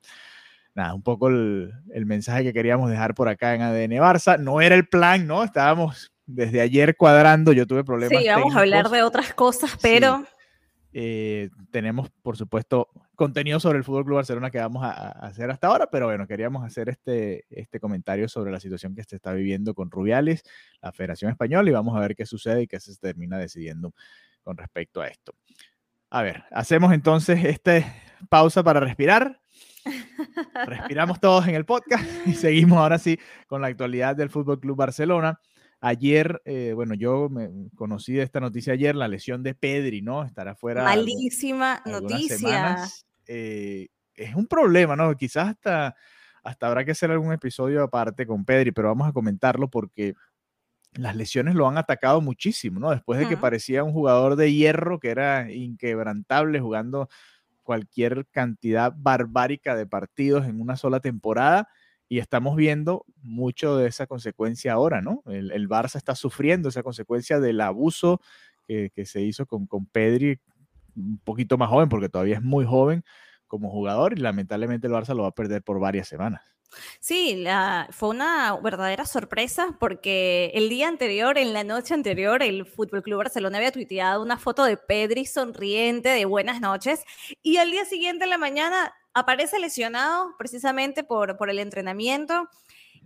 nada, 0.75 0.93
un 0.93 1.03
poco 1.03 1.27
el, 1.27 1.71
el 1.91 2.05
mensaje 2.05 2.43
que 2.43 2.53
queríamos 2.53 2.89
dejar 2.89 3.15
por 3.15 3.29
acá 3.29 3.55
en 3.55 3.61
ADN 3.61 3.91
Barça. 3.99 4.39
No 4.39 4.61
era 4.61 4.75
el 4.75 4.87
plan, 4.87 5.27
¿no? 5.27 5.43
Estábamos 5.43 6.11
desde 6.25 6.61
ayer 6.61 6.95
cuadrando, 6.95 7.51
yo 7.53 7.67
tuve 7.67 7.83
problemas. 7.83 8.21
Sí, 8.21 8.27
vamos 8.27 8.53
técnicos. 8.53 8.57
a 8.57 8.59
hablar 8.61 8.89
de 8.89 9.03
otras 9.03 9.33
cosas, 9.33 9.77
pero... 9.81 10.19
Sí. 10.19 10.25
Eh, 10.95 11.49
tenemos, 11.71 12.11
por 12.21 12.37
supuesto, 12.37 12.87
contenido 13.15 13.59
sobre 13.59 13.79
el 13.79 13.83
Fútbol 13.83 14.05
Club 14.05 14.17
Barcelona 14.17 14.51
que 14.51 14.59
vamos 14.59 14.83
a, 14.83 14.91
a, 14.91 15.09
hacer 15.25 15.49
hasta 15.49 15.65
ahora, 15.65 15.87
pero 15.89 16.05
bueno, 16.05 16.27
queríamos 16.27 16.63
hacer 16.63 16.87
este, 16.87 17.45
este 17.49 17.79
comentario 17.79 18.29
sobre 18.29 18.51
la 18.51 18.59
situación 18.59 18.93
que 18.93 19.03
se 19.03 19.15
está 19.15 19.33
viviendo 19.33 19.73
con 19.73 19.89
Rubiales, 19.89 20.43
la 20.83 20.91
Federación 20.91 21.31
Española, 21.31 21.67
y 21.67 21.73
vamos 21.73 21.97
a 21.97 21.99
ver 21.99 22.15
qué 22.15 22.27
sucede 22.27 22.61
y 22.61 22.67
qué 22.67 22.79
se 22.79 22.95
termina 22.97 23.39
decidiendo 23.39 23.95
con 24.43 24.55
respecto 24.55 25.01
a 25.01 25.07
esto. 25.07 25.33
A 26.11 26.21
ver, 26.21 26.43
hacemos 26.51 26.93
entonces 26.93 27.43
esta 27.43 27.83
pausa 28.29 28.61
para 28.61 28.79
respirar. 28.79 29.41
Respiramos 30.67 31.19
todos 31.19 31.47
en 31.47 31.55
el 31.55 31.65
podcast 31.65 32.05
y 32.25 32.33
seguimos 32.33 32.77
ahora 32.77 32.99
sí 32.99 33.19
con 33.47 33.61
la 33.61 33.67
actualidad 33.67 34.15
del 34.15 34.29
Fútbol 34.29 34.59
Club 34.59 34.77
Barcelona. 34.77 35.39
Ayer, 35.81 36.41
eh, 36.45 36.71
bueno, 36.73 36.93
yo 36.93 37.27
me 37.29 37.49
conocí 37.75 38.13
de 38.13 38.23
esta 38.23 38.39
noticia 38.39 38.73
ayer, 38.73 38.95
la 38.95 39.09
lesión 39.09 39.43
de 39.43 39.53
Pedri, 39.53 40.01
¿no? 40.01 40.23
Estará 40.23 40.55
fuera. 40.55 40.83
Malísima 40.83 41.81
noticia. 41.85 42.77
Eh, 43.27 43.89
es 44.15 44.35
un 44.35 44.47
problema, 44.47 44.95
¿no? 44.95 45.13
Quizás 45.17 45.49
hasta, 45.49 45.95
hasta 46.41 46.67
habrá 46.67 46.85
que 46.85 46.91
hacer 46.91 47.11
algún 47.11 47.33
episodio 47.33 47.83
aparte 47.83 48.25
con 48.25 48.45
Pedri, 48.45 48.71
pero 48.71 48.87
vamos 48.87 49.09
a 49.09 49.11
comentarlo 49.11 49.69
porque 49.69 50.13
las 50.93 51.15
lesiones 51.15 51.55
lo 51.55 51.67
han 51.67 51.77
atacado 51.77 52.21
muchísimo, 52.21 52.79
¿no? 52.79 52.91
Después 52.91 53.19
de 53.19 53.27
que 53.27 53.33
uh 53.33 53.37
-huh. 53.37 53.41
parecía 53.41 53.83
un 53.83 53.91
jugador 53.91 54.35
de 54.35 54.53
hierro 54.53 54.99
que 54.99 55.09
era 55.09 55.51
inquebrantable 55.51 56.59
jugando 56.59 57.09
cualquier 57.63 58.27
cantidad 58.31 58.93
barbárica 58.95 59.75
de 59.75 59.87
partidos 59.87 60.45
en 60.45 60.61
una 60.61 60.75
sola 60.75 60.99
temporada 60.99 61.67
y 62.07 62.19
estamos 62.19 62.55
viendo 62.55 63.05
mucho 63.21 63.77
de 63.77 63.87
esa 63.87 64.05
consecuencia 64.05 64.73
ahora, 64.73 65.01
¿no? 65.01 65.23
El, 65.25 65.51
el 65.51 65.67
Barça 65.67 65.95
está 65.95 66.15
sufriendo 66.15 66.69
esa 66.69 66.83
consecuencia 66.83 67.39
del 67.39 67.59
abuso 67.61 68.21
que, 68.67 68.91
que, 68.93 69.05
se 69.05 69.21
hizo 69.21 69.45
con, 69.45 69.65
con 69.65 69.85
Pedri, 69.87 70.39
un 70.95 71.19
poquito 71.23 71.57
más 71.57 71.69
joven, 71.69 71.89
porque 71.89 72.09
todavía 72.09 72.35
es 72.35 72.43
muy 72.43 72.65
joven 72.65 73.03
como 73.47 73.71
jugador, 73.71 74.13
y 74.17 74.21
lamentablemente 74.21 74.87
el 74.87 74.93
Barça 74.93 75.15
lo 75.15 75.23
va 75.23 75.29
a 75.29 75.35
perder 75.35 75.63
por 75.63 75.79
varias 75.79 76.07
semanas. 76.07 76.52
Sí, 76.99 77.45
fue 77.91 78.09
una 78.09 78.57
verdadera 78.61 79.05
sorpresa 79.05 79.75
porque 79.79 80.51
el 80.53 80.69
día 80.69 80.87
anterior, 80.87 81.37
en 81.37 81.53
la 81.53 81.63
noche 81.63 81.93
anterior, 81.93 82.43
el 82.43 82.65
Fútbol 82.65 83.03
Club 83.03 83.17
Barcelona 83.19 83.57
había 83.57 83.71
tuiteado 83.71 84.21
una 84.21 84.37
foto 84.37 84.63
de 84.63 84.77
Pedri 84.77 85.25
sonriente 85.25 86.09
de 86.09 86.25
buenas 86.25 86.61
noches 86.61 87.03
y 87.41 87.57
al 87.57 87.71
día 87.71 87.85
siguiente 87.85 88.23
en 88.25 88.29
la 88.29 88.37
mañana 88.37 88.93
aparece 89.13 89.59
lesionado 89.59 90.35
precisamente 90.37 91.03
por, 91.03 91.37
por 91.37 91.49
el 91.49 91.59
entrenamiento. 91.59 92.49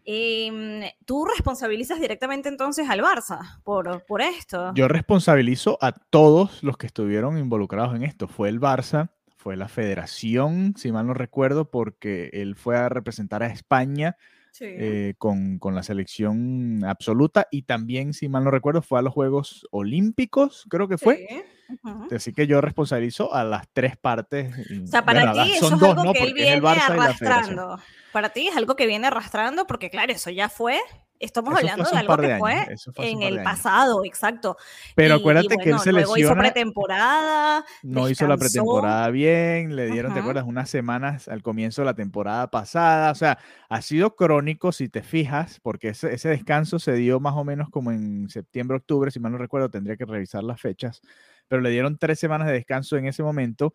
Eh, 0.10 0.93
¿Tú 1.06 1.25
responsabilizas 1.25 1.99
directamente 1.99 2.47
entonces 2.47 2.89
al 2.89 3.01
Barça 3.01 3.60
por, 3.63 4.06
por 4.06 4.21
esto? 4.21 4.71
Yo 4.73 4.88
responsabilizo 4.88 5.77
a 5.82 5.91
todos 5.91 6.63
los 6.63 6.77
que 6.77 6.88
estuvieron 6.88 7.38
involucrados 7.38 7.93
en 7.93 8.03
esto. 8.03 8.30
Fue 8.30 8.47
el 8.47 8.62
Barça, 8.62 9.10
fue 9.47 9.55
la 9.55 9.69
federación, 9.69 10.73
si 10.75 10.91
mal 10.91 11.07
no 11.07 11.13
recuerdo, 11.13 11.71
porque 11.71 12.29
él 12.33 12.57
fue 12.57 12.75
a 12.75 12.89
representar 12.89 13.43
a 13.43 13.47
España 13.47 14.17
sí. 14.51 14.65
eh, 14.67 15.13
con, 15.17 15.57
con, 15.57 15.73
la 15.73 15.83
selección 15.83 16.83
absoluta 16.83 17.47
y 17.49 17.62
también, 17.62 18.12
si 18.12 18.27
mal 18.27 18.43
no 18.43 18.51
recuerdo, 18.51 18.81
fue 18.81 18.99
a 18.99 19.01
los 19.01 19.13
Juegos 19.13 19.65
Olímpicos, 19.71 20.65
creo 20.69 20.89
que 20.89 20.97
fue. 20.97 21.27
Sí. 21.29 21.41
Uh 21.69 21.89
-huh. 21.89 22.15
Así 22.15 22.34
que 22.34 22.47
yo 22.47 22.62
responsabilizo 22.62 23.34
a 23.34 23.43
las 23.43 23.67
tres 23.73 23.97
partes. 23.97 24.56
O 24.84 24.88
sea, 24.88 25.03
para 25.03 25.34
ti 25.34 25.53
eso 25.53 25.67
es 25.67 25.84
algo 25.84 26.13
que 26.13 26.23
él 26.23 26.34
viene 26.34 26.67
arrastrando. 26.67 27.80
Para 28.12 28.30
ti 28.30 28.47
es 28.47 28.56
algo 28.56 28.75
que 28.75 28.88
viene 28.88 29.08
arrastrando 29.08 29.67
porque, 29.67 29.89
claro, 29.89 30.12
eso 30.12 30.30
ya 30.30 30.49
fue 30.49 30.80
Estamos 31.19 31.51
eso 31.51 31.60
hablando 31.60 31.89
de 31.89 31.97
algo 31.97 32.17
que 32.17 32.27
de 32.27 32.38
fue, 32.38 32.65
fue 32.95 33.10
en 33.10 33.23
el 33.23 33.41
pasado, 33.41 34.06
exacto. 34.06 34.58
Pero 34.95 35.15
y, 35.15 35.19
acuérdate 35.19 35.45
y 35.45 35.56
bueno, 35.56 35.63
que 35.63 35.69
él 35.71 35.80
se 35.80 35.91
luego 35.91 36.15
lesiona. 36.15 36.34
hizo 36.34 36.39
pretemporada. 36.39 37.65
No 37.84 38.06
descansó. 38.06 38.10
hizo 38.12 38.27
la 38.27 38.38
pretemporada 38.38 39.10
bien, 39.10 39.75
le 39.75 39.88
dieron, 39.88 40.12
uh 40.12 40.13
-huh. 40.13 40.15
¿te 40.15 40.19
acuerdas? 40.21 40.45
Unas 40.45 40.69
semanas 40.69 41.27
al 41.27 41.41
comienzo 41.41 41.82
de 41.82 41.86
la 41.88 41.95
temporada 41.95 42.49
pasada. 42.51 43.12
O 43.12 43.15
sea, 43.15 43.39
ha 43.69 43.82
sido 43.82 44.15
crónico, 44.15 44.71
si 44.71 44.89
te 44.89 45.01
fijas, 45.01 45.60
porque 45.62 45.89
ese, 45.89 46.13
ese 46.13 46.30
descanso 46.30 46.77
se 46.80 46.93
dio 46.93 47.19
más 47.19 47.34
o 47.36 47.43
menos 47.43 47.69
como 47.69 47.91
en 47.91 48.30
septiembre, 48.30 48.77
octubre, 48.77 49.10
si 49.10 49.19
mal 49.19 49.32
no 49.32 49.38
recuerdo, 49.38 49.69
tendría 49.69 49.97
que 49.97 50.06
revisar 50.06 50.43
las 50.43 50.62
fechas. 50.62 51.01
Pero 51.47 51.62
le 51.62 51.69
dieron 51.69 51.97
tres 51.97 52.19
semanas 52.19 52.47
de 52.47 52.53
descanso 52.53 52.97
en 52.97 53.05
ese 53.05 53.23
momento 53.23 53.73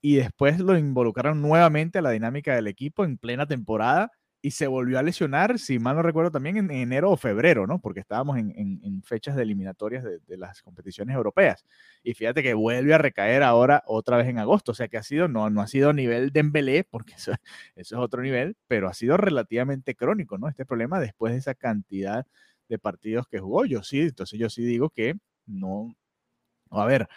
y 0.00 0.16
después 0.16 0.60
lo 0.60 0.76
involucraron 0.78 1.40
nuevamente 1.40 1.98
a 1.98 2.02
la 2.02 2.10
dinámica 2.10 2.54
del 2.54 2.66
equipo 2.66 3.04
en 3.04 3.18
plena 3.18 3.46
temporada 3.46 4.10
y 4.44 4.50
se 4.50 4.66
volvió 4.66 4.98
a 4.98 5.02
lesionar, 5.02 5.58
si 5.58 5.78
mal 5.78 5.96
no 5.96 6.02
recuerdo, 6.02 6.30
también 6.30 6.58
en 6.58 6.70
enero 6.70 7.10
o 7.10 7.16
febrero, 7.16 7.66
¿no? 7.66 7.78
Porque 7.80 8.00
estábamos 8.00 8.36
en, 8.36 8.52
en, 8.54 9.02
fechas 9.02 9.36
de 9.36 9.42
eliminatorias 9.42 10.04
de, 10.04 10.18
de, 10.18 10.36
las 10.36 10.60
competiciones 10.60 11.16
europeas. 11.16 11.64
Y 12.02 12.12
fíjate 12.12 12.42
que 12.42 12.52
vuelve 12.52 12.92
a 12.92 12.98
recaer 12.98 13.42
ahora 13.42 13.82
otra 13.86 14.18
vez 14.18 14.28
en 14.28 14.38
agosto. 14.38 14.72
O 14.72 14.74
sea 14.74 14.86
que 14.88 14.98
ha 14.98 15.02
sido, 15.02 15.28
no, 15.28 15.48
no 15.48 15.62
ha 15.62 15.66
sido 15.66 15.94
nivel 15.94 16.26
de 16.26 16.42
Dembélé, 16.42 16.84
porque 16.84 17.14
eso 17.16 17.32
es 17.74 17.92
otro 17.94 18.20
nivel, 18.20 18.54
pero 18.68 18.86
ha 18.90 18.92
sido 18.92 19.16
relativamente 19.16 19.94
crónico, 19.94 20.36
¿no? 20.36 20.46
Este 20.50 20.66
problema 20.66 21.00
después 21.00 21.32
de 21.32 21.38
esa 21.38 21.54
cantidad 21.54 22.26
de 22.68 22.78
partidos 22.78 23.26
que 23.26 23.38
jugó. 23.38 23.64
Yo 23.64 23.82
sí, 23.82 24.00
entonces 24.00 24.38
yo 24.38 24.50
sí 24.50 24.62
digo 24.62 24.90
que 24.90 25.14
no, 25.46 25.96
a 26.80 26.86
ver, 26.86 27.08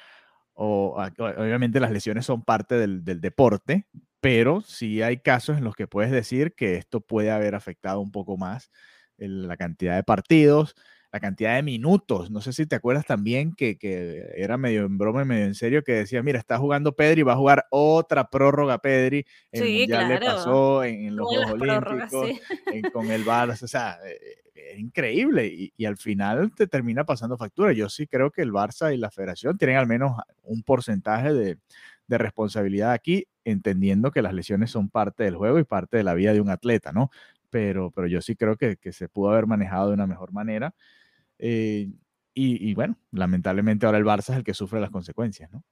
obviamente 0.53 1.79
las 1.79 1.91
lesiones 1.91 2.25
son 2.25 2.43
parte 2.43 2.75
del, 2.75 3.03
deporte, 3.03 3.87
pero 4.19 4.61
sí 4.61 5.01
hay 5.01 5.17
casos 5.17 5.57
en 5.57 5.63
los 5.63 5.75
que 5.75 5.87
puedes 5.87 6.11
decir 6.11 6.55
que 6.55 6.75
esto 6.75 7.01
puede 7.01 7.31
haber 7.31 7.55
afectado 7.55 7.99
un 7.99 8.11
poco 8.11 8.37
más 8.37 8.71
la 9.17 9.57
cantidad 9.57 9.95
de 9.95 10.03
partidos, 10.03 10.75
la 11.11 11.19
cantidad 11.19 11.55
de 11.55 11.63
minutos. 11.63 12.31
No 12.31 12.41
sé 12.41 12.53
si 12.53 12.65
te 12.65 12.75
acuerdas 12.75 13.05
también 13.05 13.53
que, 13.53 13.77
que, 13.77 14.29
era 14.35 14.57
medio 14.57 14.85
en 14.85 14.97
broma 14.97 15.21
y 15.21 15.25
medio 15.25 15.45
en 15.45 15.55
serio 15.55 15.83
que 15.83 15.93
decía, 15.93 16.21
mira, 16.23 16.39
está 16.39 16.57
jugando 16.57 16.95
Pedri, 16.95 17.23
va 17.23 17.33
a 17.33 17.37
jugar 17.37 17.65
otra 17.69 18.29
prórroga 18.29 18.79
Pedri. 18.79 19.25
El 19.51 19.63
sí, 19.63 19.77
Mundial 19.79 20.07
claro. 20.07 20.19
le 20.19 20.25
pasó 20.25 20.83
en, 20.83 21.05
en 21.07 21.15
los 21.15 21.27
Juegos 21.27 21.51
Olímpicos, 21.51 22.29
sí. 22.29 22.41
en, 22.73 22.81
con 22.91 23.11
el 23.11 23.25
Barça, 23.25 23.63
o 23.63 23.67
sea, 23.67 23.97
es 24.53 24.79
increíble 24.79 25.47
y, 25.47 25.73
y, 25.77 25.85
al 25.85 25.97
final 25.97 26.51
te 26.53 26.67
termina 26.67 27.05
pasando 27.05 27.37
factura. 27.37 27.71
Yo 27.73 27.89
sí 27.89 28.07
creo 28.07 28.31
que 28.31 28.41
el 28.41 28.51
Barça 28.51 28.93
y 28.93 28.97
la 28.97 29.09
federación 29.09 29.57
tienen 29.57 29.77
al 29.77 29.87
menos 29.87 30.11
un 30.43 30.61
porcentaje 30.63 31.33
de, 31.33 31.57
de 32.07 32.17
responsabilidad 32.17 32.91
aquí, 32.91 33.27
entendiendo 33.43 34.11
que 34.11 34.21
las 34.21 34.33
lesiones 34.33 34.71
son 34.71 34.89
parte 34.89 35.23
del 35.23 35.35
juego 35.35 35.59
y 35.59 35.63
parte 35.63 35.97
de 35.97 36.03
la 36.03 36.13
vida 36.13 36.33
de 36.33 36.41
un 36.41 36.49
atleta, 36.49 36.91
¿no? 36.91 37.11
Pero, 37.49 37.91
pero 37.91 38.07
yo 38.07 38.21
sí 38.21 38.36
creo 38.36 38.57
que, 38.57 38.77
que 38.77 38.91
se 38.91 39.10
pudo 39.10 39.31
haber 39.31 39.47
manejado 39.47 39.89
de 39.89 39.93
una 39.93 40.07
mejor 40.07 40.31
manera. 40.31 40.73
Eh, 41.39 41.89
y, 42.33 42.69
y, 42.69 42.73
bueno, 42.75 42.97
lamentablemente 43.12 43.86
ahora 43.86 43.97
el 43.97 44.05
Barça 44.05 44.31
es 44.31 44.38
el 44.38 44.43
que 44.43 44.53
sufre 44.53 44.79
las 44.79 44.91
consecuencias, 44.91 45.51
¿no? 45.51 45.63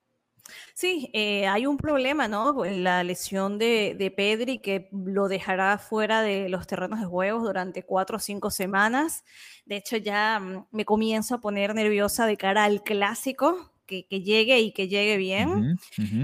Sí, 0.74 1.10
eh, 1.14 1.48
hay 1.48 1.66
un 1.66 1.78
problema, 1.78 2.28
¿no? 2.28 2.64
La 2.66 3.04
lesión 3.04 3.58
de, 3.58 3.96
de, 3.98 4.12
Pedri 4.12 4.60
que 4.60 4.90
lo 4.92 5.28
dejará 5.28 5.78
fuera 5.78 6.22
de 6.22 6.50
los 6.50 6.68
terrenos 6.68 7.00
de 7.00 7.06
juegos 7.06 7.44
durante 7.44 7.84
cuatro 7.84 8.18
o 8.18 8.20
cinco 8.20 8.52
semanas. 8.52 9.24
De 9.66 9.78
hecho, 9.78 9.98
ya 9.98 10.40
mm, 10.40 10.68
me 10.72 10.86
comienzo 10.86 11.36
a 11.36 11.42
poner 11.42 11.74
nerviosa 11.74 12.28
de 12.28 12.38
cara 12.38 12.64
al 12.66 12.84
clásico, 12.84 13.75
que, 13.86 14.04
llegue 14.10 14.60
y 14.60 14.72
que 14.72 14.88
llegue 14.88 15.18
bien. 15.18 15.78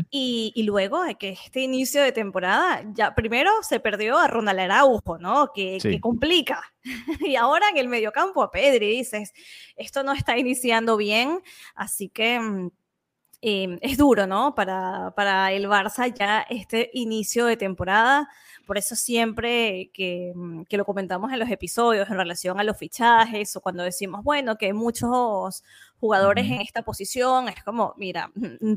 Y, 0.09 0.51
y, 0.55 0.63
luego 0.63 1.03
de 1.03 1.15
que 1.15 1.29
este 1.29 1.61
inicio 1.61 2.01
de 2.01 2.11
temporada, 2.11 2.83
ya 2.93 3.15
primero 3.15 3.51
se 3.61 3.79
perdió 3.79 4.17
a 4.17 4.27
Ronald 4.27 4.59
Araujo, 4.59 5.17
¿no? 5.17 5.51
Que, 5.53 5.77
que 5.81 5.99
complica. 5.99 6.61
y 7.25 7.35
ahora 7.35 7.69
en 7.69 7.77
el 7.77 7.87
mediocampo 7.87 8.41
a 8.43 8.51
Pedri, 8.51 8.89
dices, 8.97 9.33
esto 9.75 10.03
no 10.03 10.13
está 10.13 10.37
iniciando 10.37 10.97
bien, 10.97 11.41
así 11.75 12.09
que 12.09 12.39
mm, 12.39 12.69
Em, 13.43 13.79
es 13.81 13.97
duro, 13.97 14.27
¿no? 14.27 14.53
Para, 14.53 15.13
para 15.15 15.51
el 15.51 15.67
Barça 15.67 16.13
ya 16.13 16.41
este 16.41 16.91
inicio 16.93 17.45
de 17.47 17.57
temporada. 17.57 18.29
Por 18.67 18.77
eso 18.77 18.95
siempre 18.95 19.89
que, 19.95 20.31
mm, 20.35 20.63
que, 20.65 20.77
lo 20.77 20.85
comentamos 20.85 21.33
en 21.33 21.39
los 21.39 21.49
episodios 21.49 22.07
en 22.09 22.17
relación 22.17 22.59
a 22.59 22.63
los 22.63 22.77
fichajes 22.77 23.55
o 23.55 23.61
cuando 23.61 23.81
decimos, 23.83 24.23
bueno, 24.23 24.57
que 24.57 24.73
muchos 24.73 25.63
jugadores 26.01 26.47
en 26.47 26.61
esta 26.61 26.81
posición, 26.81 27.47
es 27.47 27.63
como, 27.63 27.93
mira, 27.95 28.31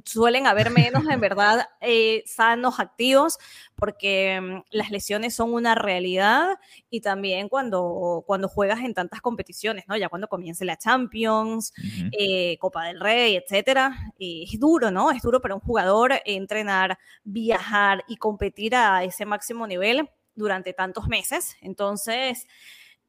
suelen 0.05 0.47
haber 0.47 0.71
menos 0.71 1.09
en 1.09 1.21
verdad 1.21 1.67
eh, 1.81 2.23
sanos, 2.27 2.79
activos, 2.79 3.39
porque 3.75 4.39
mm, 4.41 4.61
las 4.71 4.91
lesiones 4.91 5.35
son 5.35 5.55
una 5.55 5.75
realidad 5.75 6.59
y 6.91 7.01
también 7.01 7.49
cuando, 7.49 8.23
cuando 8.27 8.47
juegas 8.47 8.81
en 8.81 8.93
tantas 8.93 9.23
competiciones, 9.23 9.87
¿no? 9.89 9.97
Ya 9.97 10.11
cuando 10.11 10.29
comience 10.29 10.67
la 10.67 10.77
Champions, 10.77 11.73
eh, 12.13 12.59
Copa 12.59 12.85
del 12.85 13.01
Rey, 13.01 13.37
etcétera, 13.37 13.97
es 14.19 14.61
duro, 14.61 14.91
¿no? 14.91 15.11
Es 15.11 15.23
duro 15.23 15.41
para 15.41 15.55
un 15.55 15.63
jugador 15.63 16.13
entrenar, 16.27 16.99
viajar 17.25 18.05
y 18.07 18.17
competir 18.17 18.77
a 18.77 19.03
ese 19.03 19.25
máximo 19.25 19.67
nivel 19.67 20.11
durante 20.35 20.75
tantos 20.75 21.09
meses. 21.09 21.57
Entonces, 21.63 22.47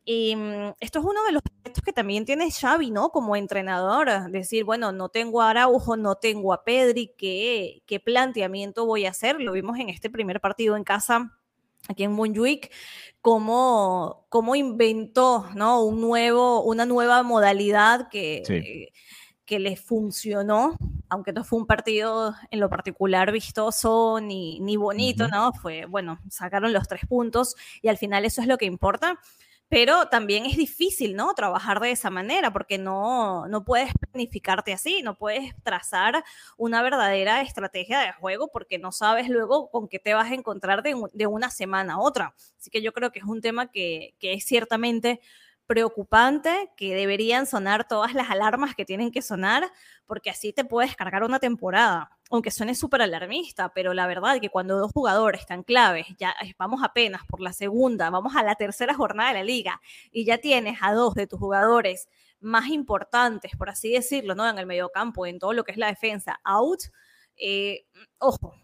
y 0.05 0.35
mm, 0.35 0.75
esto 0.79 0.99
es 0.99 1.05
uno 1.05 1.25
de 1.25 1.31
los 1.31 1.41
aspectos 1.43 1.83
que 1.83 1.91
también 1.91 2.25
tiene 2.25 2.51
Xavi, 2.51 2.91
¿no? 2.91 3.09
Como 3.09 3.35
entrenador, 3.35 4.29
decir, 4.29 4.63
bueno, 4.63 4.91
no 4.91 5.09
tengo 5.09 5.41
a 5.41 5.49
Araujo, 5.49 5.97
no 5.97 6.15
tengo 6.15 6.53
a 6.53 6.63
Pedri, 6.63 7.11
¿qué, 7.17 7.81
qué 7.87 7.99
planteamiento 7.99 8.85
voy 8.85 9.07
a 9.07 9.09
hacer? 9.09 9.41
Lo 9.41 9.51
vimos 9.53 9.79
en 9.79 9.89
este 9.89 10.11
primer 10.11 10.39
partido 10.39 10.77
en 10.77 10.83
casa 10.83 11.35
aquí 11.87 12.03
en 12.03 12.13
Montjuic, 12.13 12.71
cómo, 13.21 14.25
cómo 14.29 14.55
inventó, 14.55 15.47
¿no? 15.55 15.83
Un 15.83 16.01
nuevo, 16.01 16.63
una 16.63 16.85
nueva 16.85 17.23
modalidad 17.23 18.07
que... 18.09 18.91
que 19.45 19.59
le 19.59 19.75
funcionó, 19.75 20.75
aunque 21.07 21.31
no 21.31 21.43
fue 21.43 21.59
un 21.59 21.67
partido 21.67 22.33
en 22.49 22.59
lo 22.59 22.67
particular 22.67 23.31
vistoso 23.31 24.19
ni, 24.19 24.59
ni 24.59 24.75
bonito, 24.75 25.27
¿no? 25.27 25.53
Fue, 25.53 25.85
bueno, 25.85 26.19
sacaron 26.31 26.73
los 26.73 26.87
tres 26.87 27.05
puntos 27.07 27.55
y 27.83 27.89
al 27.89 27.97
final 27.99 28.25
eso 28.25 28.41
es 28.41 28.47
lo 28.47 28.57
que 28.57 28.65
importa 28.65 29.19
pero 29.75 30.07
también 30.07 30.45
es 30.45 30.55
difícil, 30.55 31.17
¿no? 31.17 31.33
Trabajar 31.33 31.81
de 31.81 31.91
esa 31.91 32.09
manera 32.09 32.53
porque 32.53 32.77
no, 32.77 33.45
no 33.49 33.65
puedes 33.65 33.91
planificarte 34.09 34.71
así, 34.71 35.01
no 35.01 35.17
puedes 35.17 35.53
trazar 35.63 36.23
una 36.55 36.81
verdadera 36.81 37.41
estrategia 37.41 37.99
de 37.99 38.13
juego 38.13 38.47
porque 38.53 38.79
no 38.79 38.93
sabes 38.93 39.27
luego 39.27 39.69
con 39.69 39.89
qué 39.89 39.99
te 39.99 40.13
vas 40.13 40.31
a 40.31 40.33
encontrar 40.33 40.81
de, 40.81 40.95
de 41.11 41.27
una 41.27 41.49
semana 41.49 41.95
a 41.95 41.99
otra. 41.99 42.33
Así 42.57 42.69
que 42.69 42.81
yo 42.81 42.93
creo 42.93 43.11
que 43.11 43.19
es 43.19 43.25
un 43.25 43.41
tema 43.41 43.69
que, 43.69 44.15
que 44.17 44.31
es 44.31 44.45
ciertamente 44.45 45.19
preocupante 45.67 46.71
que 46.77 46.95
deberían 46.95 47.45
sonar 47.45 47.85
todas 47.85 48.13
las 48.13 48.29
alarmas 48.29 48.75
que 48.75 48.85
tienen 48.85 49.11
que 49.11 49.21
sonar, 49.21 49.69
porque 50.05 50.29
así 50.29 50.53
te 50.53 50.63
puedes 50.63 50.95
cargar 50.95 51.25
una 51.25 51.39
temporada, 51.39 52.14
aunque 52.31 52.51
suene 52.51 52.75
súper 52.75 53.01
alarmista, 53.01 53.71
pero 53.73 53.93
la 53.93 54.07
verdad 54.07 54.39
que 54.39 54.49
cuando 54.49 54.77
dos 54.77 54.91
jugadores 54.91 55.41
están 55.41 55.63
claves, 55.63 56.07
ya 56.17 56.35
vamos 56.57 56.81
apenas 56.83 57.21
por 57.27 57.41
la 57.41 57.53
segunda, 57.53 58.09
vamos 58.09 58.35
a 58.35 58.43
la 58.43 58.55
tercera 58.55 58.93
jornada 58.95 59.29
de 59.29 59.35
la 59.35 59.43
liga, 59.43 59.81
y 60.11 60.25
ya 60.25 60.37
tienes 60.39 60.79
a 60.81 60.93
dos 60.93 61.13
de 61.13 61.27
tus 61.27 61.39
jugadores 61.39 62.09
más 62.39 62.67
importantes, 62.67 63.51
por 63.57 63.69
así 63.69 63.91
decirlo, 63.91 64.35
¿no? 64.35 64.47
En 64.49 64.57
el 64.57 64.65
mediocampo, 64.65 65.25
en 65.25 65.39
todo 65.39 65.53
lo 65.53 65.63
que 65.63 65.71
es 65.71 65.77
la 65.77 65.87
defensa, 65.87 66.39
out, 66.43 66.81
eh, 67.37 67.85
ojo, 68.17 68.55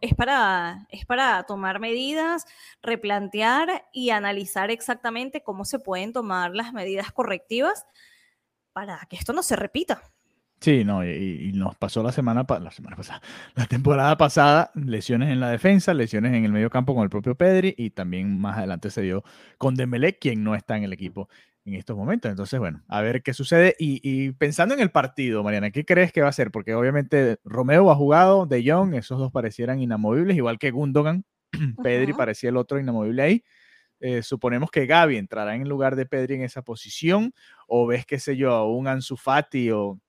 es 0.00 0.14
para, 0.14 0.86
es 0.90 1.06
para 1.06 1.42
tomar 1.44 1.80
medidas, 1.80 2.46
replantear 2.82 3.86
y 3.92 4.10
analizar 4.10 4.70
exactamente 4.70 5.42
cómo 5.42 5.64
se 5.64 5.78
pueden 5.78 6.12
tomar 6.12 6.54
las 6.54 6.72
medidas 6.72 7.12
correctivas 7.12 7.86
para 8.72 9.00
que 9.08 9.16
esto 9.16 9.32
no 9.32 9.42
se 9.42 9.56
repita. 9.56 10.02
Sí, 10.64 10.82
no, 10.82 11.04
y, 11.04 11.52
nos 11.54 11.76
pasó 11.76 12.02
la 12.02 12.10
semana, 12.10 12.46
la 12.48 12.70
semana 12.70 12.96
pasada, 12.96 13.20
la 13.54 13.66
temporada 13.66 14.16
pasada, 14.16 14.70
lesiones 14.74 15.28
en 15.28 15.38
la 15.38 15.50
defensa, 15.50 15.92
lesiones 15.92 16.32
en 16.32 16.46
el 16.46 16.52
medio 16.52 16.70
campo 16.70 16.94
con 16.94 17.04
el 17.04 17.10
propio 17.10 17.34
Pedri 17.34 17.74
y 17.76 17.90
también 17.90 18.40
más 18.40 18.56
adelante 18.56 18.88
se 18.88 19.02
dio 19.02 19.24
con 19.58 19.74
Dembélé, 19.74 20.18
quien 20.18 20.42
no 20.42 20.54
está 20.54 20.78
en 20.78 20.84
el 20.84 20.94
equipo 20.94 21.28
en 21.66 21.74
estos 21.74 21.98
momentos. 21.98 22.30
Entonces, 22.30 22.58
bueno, 22.58 22.82
a 22.88 23.02
ver 23.02 23.22
qué 23.22 23.34
sucede. 23.34 23.76
Y, 23.78 24.32
pensando 24.32 24.72
en 24.72 24.80
el 24.80 24.90
partido, 24.90 25.42
Mariana, 25.42 25.70
¿qué 25.70 25.84
crees 25.84 26.12
que 26.12 26.22
va 26.22 26.28
a 26.28 26.32
ser? 26.32 26.50
Porque 26.50 26.74
obviamente 26.74 27.36
Romeo 27.44 27.90
ha 27.90 27.94
jugado, 27.94 28.46
De 28.46 28.64
Jong, 28.66 28.94
esos 28.94 29.18
dos 29.18 29.30
parecieran 29.30 29.80
inamovibles, 29.80 30.34
igual 30.34 30.58
que 30.58 30.70
Gundogan. 30.70 31.26
Pedri 31.82 32.14
parecía 32.14 32.48
el 32.48 32.56
otro 32.56 32.80
inamovible 32.80 33.22
ahí. 33.22 33.44
Eh, 34.00 34.22
suponemos 34.22 34.70
que 34.70 34.86
Gaby 34.86 35.18
entrará 35.18 35.54
en 35.54 35.68
lugar 35.68 35.94
de 35.94 36.06
Pedri 36.06 36.36
en 36.36 36.42
esa 36.42 36.62
posición, 36.62 37.34
o 37.68 37.86
ves, 37.86 38.06
qué 38.06 38.18
sé 38.18 38.34
yo, 38.36 38.64
un 38.64 38.88
Ansu 38.88 39.18
Fati, 39.18 39.70
o 39.70 40.00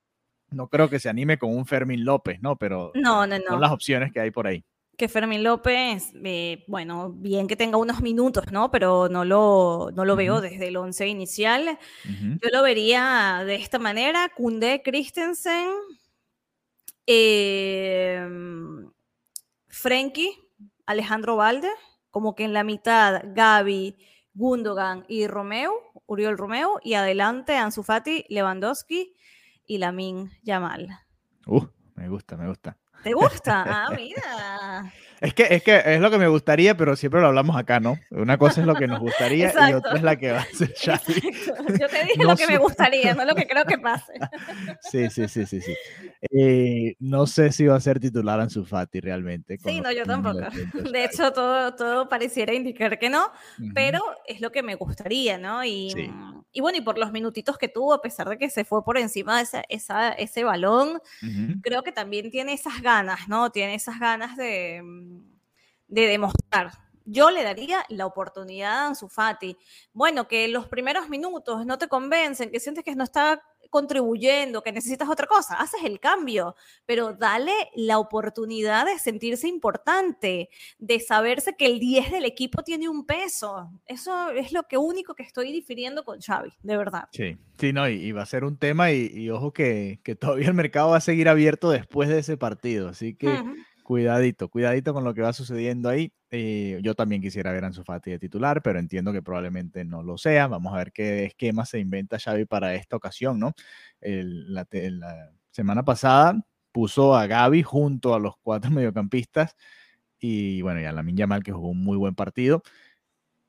no 0.56 0.68
creo 0.68 0.89
que 0.89 1.00
se 1.00 1.10
anime 1.10 1.38
con 1.38 1.56
un 1.56 1.65
Fermín 1.65 2.06
López, 2.06 2.41
¿no? 2.41 2.56
Pero 2.56 2.91
no, 2.96 3.28
no, 3.28 3.38
no. 3.38 3.46
son 3.48 3.62
las 3.62 3.72
opciones 3.72 4.12
que 4.12 4.20
hay 4.20 4.32
por 4.32 4.48
ahí 4.48 4.63
que 4.98 5.10
Fermín 5.10 5.44
López, 5.44 6.13
eh, 6.24 6.63
bueno, 6.68 7.12
bien 7.12 7.48
que 7.48 7.56
tenga 7.56 7.78
unos 7.78 8.02
minutos, 8.02 8.52
¿no? 8.52 8.72
Pero 8.72 9.10
no 9.10 9.26
lo, 9.26 9.89
no 9.94 10.06
lo 10.06 10.15
veo 10.15 10.41
desde 10.41 10.70
el 10.70 10.78
once 10.78 11.08
inicial. 11.08 11.78
Yo 12.06 12.50
lo 12.52 12.63
vería 12.63 13.44
de 13.46 13.56
esta 13.56 13.80
manera, 13.80 14.30
Kunde 14.30 14.82
Christensen, 14.84 15.70
eh, 17.08 18.26
Frenkie, 19.68 20.32
Alejandro 20.86 21.36
Valde, 21.36 21.70
como 22.10 22.36
que 22.36 22.46
en 22.46 22.54
la 22.54 22.63
mitad 22.63 23.22
Gaby, 23.34 23.98
Gundogan 24.34 25.06
y 25.08 25.28
Romeo, 25.28 25.74
Uriol 26.06 26.38
Romeo, 26.38 26.80
y 26.84 26.94
adelante 26.94 27.56
Ansu 27.58 27.84
Fati, 27.84 28.26
Lewandowski 28.30 29.15
y 29.65 29.78
Lamin 29.78 30.32
Yamal. 30.43 30.99
Uh, 31.47 31.65
me 31.95 32.08
gusta, 32.10 32.38
me 32.38 32.47
gusta. 32.47 32.78
¿Te 33.04 33.13
gusta? 33.13 33.63
Ah, 33.67 33.89
mira. 33.95 34.91
Es 35.21 35.34
que, 35.34 35.47
es 35.49 35.63
que 35.63 35.82
es 35.86 36.01
lo 36.01 36.12
que 36.12 36.17
me 36.17 36.28
gustaría, 36.28 36.75
pero 36.75 36.95
siempre 36.95 37.21
lo 37.21 37.28
hablamos 37.28 37.56
acá, 37.56 37.80
¿no? 37.80 37.97
Una 38.12 38.38
cosa 38.38 38.62
es 38.62 38.67
lo 38.67 38.75
que 38.75 38.88
nos 38.88 38.99
gustaría 38.99 39.54
y 39.69 39.73
otra 39.73 39.95
es 39.95 40.04
la 40.04 40.17
que 40.17 40.32
va 40.32 40.39
a 40.39 40.45
Xavi. 40.84 41.21
Yo 41.80 41.88
te 41.88 42.04
dije 42.04 42.23
lo 42.23 42.36
que 42.36 42.47
me 42.47 42.58
gustaría, 42.58 43.13
no 43.13 43.25
lo 43.25 43.36
que 43.36 43.47
creo 43.47 43.65
que 43.65 43.78
pase. 43.78 44.13
Sí, 44.82 45.10
sí, 45.10 45.28
sí, 45.28 45.45
sí, 45.45 45.62
sí. 45.62 45.73
Eh, 46.32 46.95
no 46.99 47.25
sé 47.28 47.51
si 47.51 47.65
va 47.65 47.75
a 47.75 47.80
ser 47.80 47.99
titular 47.99 48.39
en 48.39 48.49
su 48.49 48.65
Fati 48.65 48.99
realmente. 48.99 49.58
Sí, 49.63 49.82
no, 49.82 49.91
yo 49.91 50.06
tampoco. 50.06 50.39
De 50.39 51.04
hecho, 51.06 51.32
todo, 51.34 51.75
todo 51.75 52.08
pareciera 52.08 52.54
indicar 52.54 52.99
que 52.99 53.10
no, 53.10 53.32
pero 53.73 54.01
es 54.28 54.41
lo 54.41 54.51
que 54.51 54.63
me 54.63 54.75
gustaría, 54.75 55.38
¿no? 55.38 55.63
Y, 55.63 55.93
y, 56.51 56.62
bueno, 56.62 56.78
y 56.78 56.82
por 56.82 56.97
los 56.97 57.12
minutitos 57.12 57.58
que 57.58 57.67
tuvo, 57.67 57.93
a 57.93 58.01
pesar 58.01 58.30
de 58.30 58.38
que 58.38 58.49
se 58.49 58.63
fue 58.63 58.84
por 58.84 58.97
encima 58.97 59.38
de 59.38 59.43
esa, 59.43 59.63
esa, 59.69 60.10
ese 60.10 60.43
balón, 60.43 60.99
creo 61.62 61.84
que 61.84 61.91
también 61.91 62.30
tiene 62.32 62.54
esas 62.54 62.82
ganas, 62.82 63.28
¿no? 63.28 63.49
Tiene 63.49 63.75
esas 63.75 63.99
ganas 63.99 64.38
de 64.38 64.82
de 65.88 66.08
demostrar. 66.08 66.71
Yo 67.06 67.30
le 67.30 67.43
daría 67.43 67.86
la 67.89 68.08
oportunidad 68.08 68.71
a 68.71 68.88
Ansu 68.88 69.08
Fati. 69.08 69.56
Bueno, 69.93 70.28
que 70.28 70.48
los 70.48 70.67
primeros 70.67 71.08
minutos 71.08 71.65
no 71.65 71.78
te 71.78 71.88
convencen, 71.88 72.50
que 72.50 72.60
sientes 72.60 72.84
que 72.84 72.95
no 72.95 73.04
está 73.04 73.43
contribuyendo, 73.69 74.63
que 74.63 74.71
necesitas 74.71 75.10
otra 75.10 75.28
cosa, 75.28 75.56
haces 75.56 75.84
el 75.84 76.00
cambio, 76.00 76.56
pero 76.86 77.13
dale 77.13 77.52
la 77.76 78.00
oportunidad 78.00 78.86
de 78.86 78.98
sentirse 79.00 79.48
importante, 79.48 80.50
de 80.80 81.00
saberse 81.00 81.56
que 81.58 81.65
el 81.65 81.80
10 81.80 82.12
del 82.12 82.26
equipo 82.26 82.63
tiene 82.63 82.88
un 82.88 83.06
peso. 83.06 83.69
Eso 83.86 84.30
es 84.30 84.54
lo 84.54 84.63
que 84.63 84.78
único 84.78 85.13
que 85.13 85.24
estoy 85.24 85.52
difiriendo 85.52 86.06
con 86.06 86.21
Xavi, 86.21 86.54
de 86.63 86.78
verdad. 86.78 87.10
Sí, 87.12 87.38
sí, 87.60 87.74
no, 87.74 87.89
y, 87.89 88.12
va 88.13 88.21
a 88.21 88.26
ser 88.26 88.45
un 88.45 88.58
tema 88.58 88.91
y, 88.91 89.30
ojo 89.30 89.52
que, 89.52 90.00
todavía 90.19 90.48
el 90.48 90.54
mercado 90.54 90.91
va 90.91 90.98
a 90.98 91.02
seguir 91.02 91.28
abierto 91.28 91.69
después 91.69 92.08
de 92.08 92.19
ese 92.19 92.38
partido, 92.38 92.88
así 92.88 93.13
que 93.13 93.43
cuidadito, 93.86 94.50
cuidadito 94.50 94.93
con 94.93 95.04
lo 95.04 95.13
que 95.13 95.21
va 95.21 95.32
sucediendo 95.32 95.88
ahí. 95.89 96.12
Eh, 96.32 96.80
yo 96.84 96.95
también 96.95 97.21
quisiera 97.21 97.54
ver 97.54 97.63
a 97.63 97.67
Ansu 97.67 97.84
Fati 97.84 98.12
de 98.12 98.19
titular, 98.19 98.62
pero 98.62 98.80
entiendo 98.80 99.13
que 99.13 99.21
probablemente 99.21 99.86
no 99.86 100.04
lo 100.04 100.17
sea. 100.17 100.48
Vamos 100.48 100.74
a 100.74 100.78
ver 100.78 100.91
qué 100.91 101.26
esquema 101.26 101.65
se 101.65 101.80
inventa 101.80 102.19
Xavi 102.19 102.45
para 102.45 102.76
esta 102.76 102.98
ocasión, 102.98 103.39
¿no? 103.39 103.54
la, 104.02 104.67
semana 105.52 105.86
pasada 105.86 106.43
puso 106.74 107.15
a 107.15 107.28
Gaby 107.28 107.63
junto 107.63 108.13
a 108.13 108.19
los 108.19 108.36
cuatro 108.41 108.69
mediocampistas 108.71 109.56
y 110.19 110.62
bueno, 110.62 110.82
y 110.82 110.86
a 110.86 110.91
Lamin 110.91 111.15
Yamal 111.15 111.43
que 111.43 111.54
jugó 111.54 111.69
un 111.69 111.84
muy 111.84 111.98
buen 111.98 112.15
partido. 112.15 112.63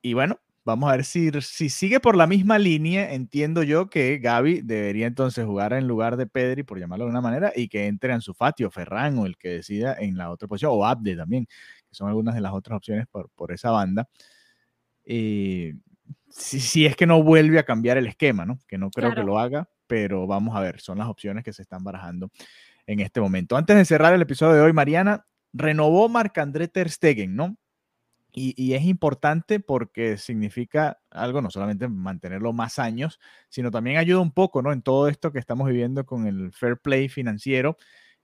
Y 0.03 0.15
bueno, 0.15 0.39
Vamos 0.67 0.91
a 0.91 0.97
ver 0.97 1.05
si, 1.05 1.31
si 1.43 1.69
sigue 1.69 2.01
por 2.01 2.17
la 2.17 2.27
misma 2.27 2.59
línea. 2.59 3.15
Entiendo 3.15 3.63
yo 3.63 3.89
que 3.89 4.19
Gaby 4.19 4.63
debería 4.63 5.07
entonces 5.07 5.47
jugar 5.47 5.73
en 5.73 5.87
lugar 5.87 6.17
de 6.17 6.27
Pedri, 6.27 6.65
por 6.65 6.81
llamarlo 6.81 7.05
de 7.05 7.13
una 7.13 7.21
manera, 7.21 7.53
y 7.55 7.69
que 7.69 7.87
entre 7.87 8.13
en 8.13 8.21
su 8.21 8.33
o 8.33 8.71
Ferran 8.73 9.17
o 9.17 9.27
el 9.27 9.37
que 9.37 9.51
decida 9.51 9.95
en 9.97 10.19
la 10.19 10.29
otra 10.29 10.49
posición, 10.49 10.73
o 10.75 10.85
Abde 10.85 11.15
también, 11.15 11.47
que 11.47 11.95
son 11.95 12.09
algunas 12.09 12.35
de 12.35 12.41
las 12.41 12.53
otras 12.53 12.79
opciones 12.79 13.07
por, 13.07 13.31
por 13.37 13.53
esa 13.53 13.71
banda. 13.71 14.09
Eh, 15.05 15.75
si, 16.31 16.59
si, 16.59 16.85
es 16.85 16.97
que 16.97 17.07
no 17.07 17.23
vuelve 17.23 17.61
a 17.61 17.65
cambiar 17.65 17.97
el 17.97 18.09
esquema, 18.09 18.45
¿no? 18.45 18.59
Que 18.67 18.77
no 18.77 18.91
creo 18.91 19.15
que 19.15 19.23
lo 19.23 19.39
haga, 19.39 19.69
pero 19.87 20.27
vamos 20.27 20.57
a 20.57 20.61
ver, 20.61 20.81
son 20.81 20.99
las 20.99 21.07
opciones 21.07 21.45
que 21.45 21.53
se 21.53 21.63
están 21.63 21.85
barajando 21.85 22.33
en 22.89 22.99
este 22.99 23.21
momento. 23.21 23.57
Antes 23.57 23.77
de 23.77 23.85
cerrar 23.85 24.13
el 24.15 24.23
episodio 24.23 24.55
de 24.55 24.63
hoy, 24.63 24.73
Mariana, 24.73 25.27
renovó 25.53 26.09
Marc-André 26.09 26.67
Ter 26.67 26.91
Stegen, 26.91 27.37
¿no? 27.37 27.57
Y, 28.39 28.75
es 28.75 28.85
importante 28.85 29.61
porque 29.61 30.19
significa 30.19 31.01
algo, 31.11 31.41
no 31.41 31.51
solamente 31.51 31.89
mantenerlo 31.89 32.53
más 32.53 32.79
años, 32.79 33.19
sino 33.49 33.71
también 33.71 33.97
ayuda 33.97 34.21
un 34.21 34.31
poco, 34.31 34.61
¿no? 34.61 34.73
En 34.75 34.83
todo 34.83 35.09
esto 35.09 35.33
que 35.33 35.39
estamos 35.39 35.67
viviendo 35.69 36.05
con 36.05 36.27
el 36.27 36.53
fair 36.53 36.77
play 36.79 37.09
financiero. 37.09 37.79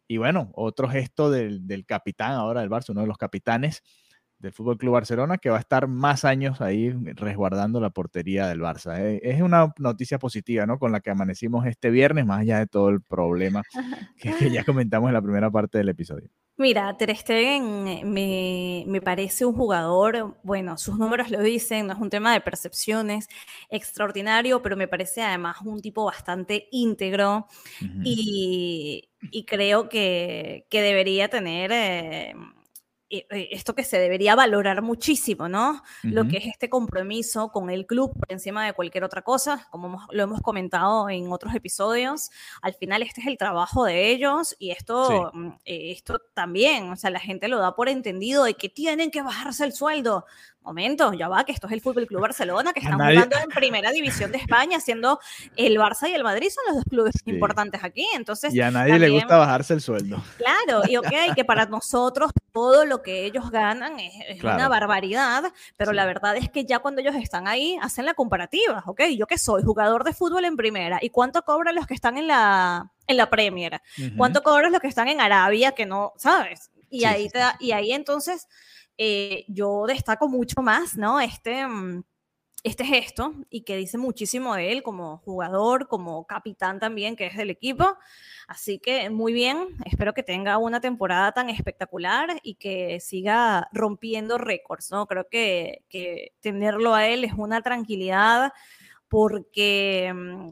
Y 0.07 0.19
bueno, 0.19 0.51
otro 0.55 0.87
gesto 0.91 1.31
del, 1.31 1.67
del 1.67 1.87
capitán 1.87 2.33
ahora 2.33 2.61
del 2.61 2.69
Barça, 2.69 2.91
uno 2.91 3.01
de 3.01 3.07
los 3.07 3.17
capitanes, 3.17 3.83
del 4.43 4.53
Fútbol 4.53 4.77
Club 4.77 4.93
Barcelona, 4.95 5.39
que 5.39 5.49
va 5.49 5.57
a 5.57 5.61
estar 5.61 5.87
más 5.89 6.27
años 6.27 6.61
ahí 6.61 6.91
resguardando 7.15 7.81
la 7.81 7.91
portería 7.91 8.49
del 8.49 8.61
Barça. 8.61 8.99
Eh, 8.99 9.21
es 9.23 9.41
una 9.41 9.73
noticia 9.79 10.19
positiva, 10.19 10.67
¿no? 10.67 10.79
Con 10.79 10.93
la 10.93 11.01
que 11.01 11.11
amanecimos 11.11 11.65
este 11.67 11.91
viernes, 11.91 12.27
más 12.27 12.41
allá 12.41 12.59
de 12.59 12.67
todo 12.67 12.91
el 12.91 13.01
problema 13.01 13.63
que, 14.19 14.51
ya 14.51 14.65
comentamos 14.67 15.09
en 15.09 15.15
la 15.15 15.23
primera 15.23 15.51
parte 15.51 15.79
del 15.79 15.89
episodio. 15.89 16.29
Mira, 16.63 16.97
Ter 16.97 17.17
Stegen 17.17 17.83
me, 18.13 18.85
me, 18.87 19.01
parece 19.01 19.45
un 19.45 19.53
jugador, 19.53 20.37
bueno, 20.45 20.79
sus 20.79 20.97
números 20.97 21.29
lo 21.29 21.41
dicen, 21.41 21.89
no 21.89 21.93
es 21.93 21.99
un 21.99 22.09
tema 22.09 22.33
de 22.33 22.41
percepciones, 22.41 23.29
extraordinario, 23.69 24.63
pero 24.63 24.77
me 24.77 24.87
parece 24.87 25.23
además 25.23 25.57
un 25.65 25.83
tipo 25.83 26.05
bastante 26.05 26.69
íntegro 26.71 27.49
y, 28.05 29.09
y, 29.33 29.45
creo 29.45 29.89
que, 29.89 30.67
que 30.71 30.83
debería 30.83 31.29
tener... 31.29 31.73
Eh, 31.73 32.31
eh, 32.31 32.31
eh, 32.31 32.35
esto 33.31 33.75
que 33.75 33.85
se 33.85 33.99
debería 33.99 34.35
valorar 34.35 34.81
muchísimo, 34.81 35.49
¿no? 35.49 35.83
Lo 36.03 36.27
que 36.27 36.39
es 36.39 36.47
este 36.47 36.71
compromiso 36.71 37.51
con 37.51 37.69
el 37.69 37.87
club 37.87 38.13
por 38.19 38.33
encima 38.33 38.65
de 38.65 38.73
cualquier 38.73 39.05
otra 39.05 39.23
cosa, 39.23 39.69
como 39.71 40.07
lo 40.11 40.23
hemos 40.23 40.41
comentado 40.41 41.11
en 41.11 41.31
otros 41.31 41.55
episodios, 41.55 42.31
al 42.63 42.75
final 42.75 43.03
este 43.03 43.21
es 43.21 43.27
el 43.27 43.37
trabajo 43.37 43.85
de 43.85 44.11
ellos 44.11 44.57
y 44.59 44.71
esto, 44.71 45.31
mm, 45.35 45.49
eh, 45.65 45.93
esto 45.93 46.21
también, 46.35 46.91
o 46.91 46.97
sea, 46.97 47.11
la 47.11 47.21
gente 47.21 47.49
lo 47.49 47.59
da 47.59 47.75
por 47.75 47.89
entendido 47.89 48.45
de 48.45 48.55
que 48.55 48.69
tienen 48.69 49.11
que 49.11 49.23
bajarse 49.23 49.65
el 49.65 49.73
sueldo 49.73 50.25
momento, 50.63 51.13
ya 51.13 51.29
va, 51.29 51.45
que 51.45 51.53
esto 51.53 51.67
es 51.67 51.73
el 51.73 51.81
Fútbol 51.81 52.07
Club 52.07 52.21
Barcelona, 52.21 52.73
que 52.73 52.81
están 52.81 52.99
jugando 52.99 53.37
en 53.37 53.49
primera 53.51 53.91
división 53.91 54.33
de 54.33 54.39
España, 54.39 54.81
siendo 54.81 55.19
el 55.57 55.77
Barça 55.77 56.09
y 56.09 56.15
el 56.15 56.25
Madrid 56.25 56.49
son 56.51 56.65
los 56.69 56.77
dos 56.77 56.85
clubes 56.89 57.15
importantes 57.27 57.83
aquí. 57.85 58.07
Entonces, 58.15 58.55
y 58.55 58.61
a 58.61 58.71
nadie 58.71 58.99
le 58.99 59.11
gusta 59.11 59.37
bajarse 59.37 59.75
el 59.75 59.81
sueldo. 59.81 60.23
Claro, 60.37 60.83
y 60.89 60.97
ok, 60.97 61.35
que 61.35 61.45
para 61.45 61.67
nosotros 61.67 62.33
todo 62.53 62.85
lo 62.85 63.03
que 63.03 63.25
ellos 63.25 63.51
ganan 63.51 63.99
es, 63.99 64.43
una 64.43 64.69
barbaridad, 64.69 65.45
pero 65.77 65.93
la 65.93 66.05
verdad 66.05 66.37
es 66.37 66.51
que 66.51 66.65
ya 66.65 66.81
cuando 66.81 67.01
ellos 67.01 67.15
están 67.15 67.49
ahí, 67.49 67.79
hacen 67.81 68.05
la 68.05 68.15
comparativa, 68.15 68.83
ok, 68.87 69.03
yo 69.17 69.27
que 69.27 69.39
soy 69.39 69.63
jugador 69.63 70.05
de 70.05 70.13
fútbol 70.13 70.45
en 70.45 70.57
primera, 70.57 70.99
¿y 71.01 71.11
cuánto 71.11 71.43
cobran 71.43 71.75
los 71.75 71.87
que 71.87 71.95
están 71.95 72.19
en 72.19 72.27
la, 72.27 72.91
en 73.07 73.17
la 73.17 73.31
Premier? 73.31 73.81
¿Cuánto 74.17 74.43
cobran 74.43 74.73
los 74.73 74.81
que 74.81 74.89
están 74.89 75.09
en 75.09 75.21
Arabia 75.21 75.73
que 75.73 75.87
no, 75.87 76.13
sabes? 76.17 76.72
Y, 76.93 77.05
ahí, 77.05 77.29
te 77.31 77.41
y 77.59 77.73
ahí 77.73 77.93
entonces 77.93 78.47
eh, 78.99 79.47
yo 79.49 79.87
destaco 79.87 80.29
mucho 80.29 80.61
más, 80.61 80.97
¿no? 80.97 81.21
Este, 81.21 81.67
mm, 81.67 82.05
este 82.65 82.85
gesto 82.85 83.35
y 83.51 83.63
que 83.63 83.77
dice 83.77 83.99
muchísimo 83.99 84.55
de 84.55 84.73
él 84.73 84.83
como 84.83 85.19
jugador, 85.19 85.89
como 85.89 86.27
capitán 86.27 86.79
también, 86.79 87.17
que 87.17 87.27
es 87.27 87.37
del 87.37 87.49
equipo. 87.51 87.97
Así 88.47 88.79
que 88.79 89.09
muy 89.09 89.33
bien, 89.33 89.69
espero 89.87 90.13
que 90.13 90.23
tenga 90.23 90.59
una 90.59 90.81
temporada 90.81 91.33
tan 91.33 91.49
espectacular 91.49 92.39
y 92.43 92.57
que 92.57 93.01
siga 93.01 93.69
rompiendo 93.73 94.37
récords, 94.37 94.91
¿no? 94.91 95.07
Creo 95.07 95.29
que, 95.31 95.85
que 95.89 96.35
tenerlo 96.41 96.95
a 96.95 97.07
él 97.09 97.25
es 97.25 97.33
una 97.33 97.63
tranquilidad 97.63 98.53
porque 99.09 100.13
mm, 100.15 100.51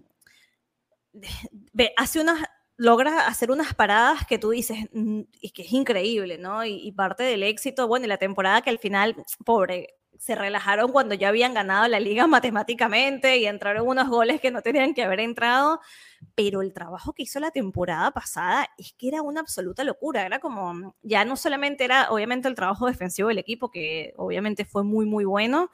hace 1.96 2.20
unas 2.20 2.42
logra 2.81 3.27
hacer 3.27 3.51
unas 3.51 3.75
paradas 3.75 4.25
que 4.27 4.38
tú 4.38 4.51
dices, 4.51 4.79
mm, 4.95 5.21
y 5.43 5.51
que 5.51 5.62
es 5.62 5.73
increíble, 5.73 6.38
¿no? 6.38 6.64
Y, 6.64 6.90
parte 6.93 7.23
del 7.25 7.43
éxito, 7.43 7.87
bueno, 7.87 8.07
y 8.07 8.09
la 8.09 8.16
temporada 8.16 8.62
que 8.62 8.71
al 8.71 8.79
final, 8.79 9.16
pobre, 9.45 9.99
se 10.19 10.35
relajaron 10.35 10.90
cuando 10.90 11.14
ya 11.14 11.29
habían 11.29 11.53
ganado 11.53 11.87
la 11.88 12.01
liga 12.01 12.27
matemáticamente 12.27 13.37
y 13.37 13.45
entraron 13.45 13.87
unos 13.87 14.09
goles 14.09 14.40
que 14.40 14.51
no 14.51 14.62
tenían 14.62 14.95
que 14.95 15.03
haber 15.03 15.21
entrado, 15.21 15.81
pero 16.35 16.62
el 16.62 16.73
trabajo 16.73 17.12
que 17.12 17.25
hizo 17.25 17.38
la 17.38 17.51
temporada 17.51 18.12
pasada 18.12 18.66
es 18.79 18.95
que 18.95 19.09
era 19.09 19.21
una 19.21 19.40
absoluta 19.40 19.85
locura, 19.85 20.25
era 20.25 20.38
como, 20.38 20.95
ya 21.03 21.27
no 21.27 21.37
solamente 21.37 21.85
era 21.85 22.11
obviamente 22.11 22.49
el 22.49 22.55
trabajo 22.55 22.87
defensivo 22.87 23.29
del 23.29 23.38
equipo, 23.38 23.71
que 23.71 24.14
obviamente 24.16 24.64
fue 24.64 24.85
muy, 24.85 25.05
muy 25.05 25.27
bueno, 25.27 25.71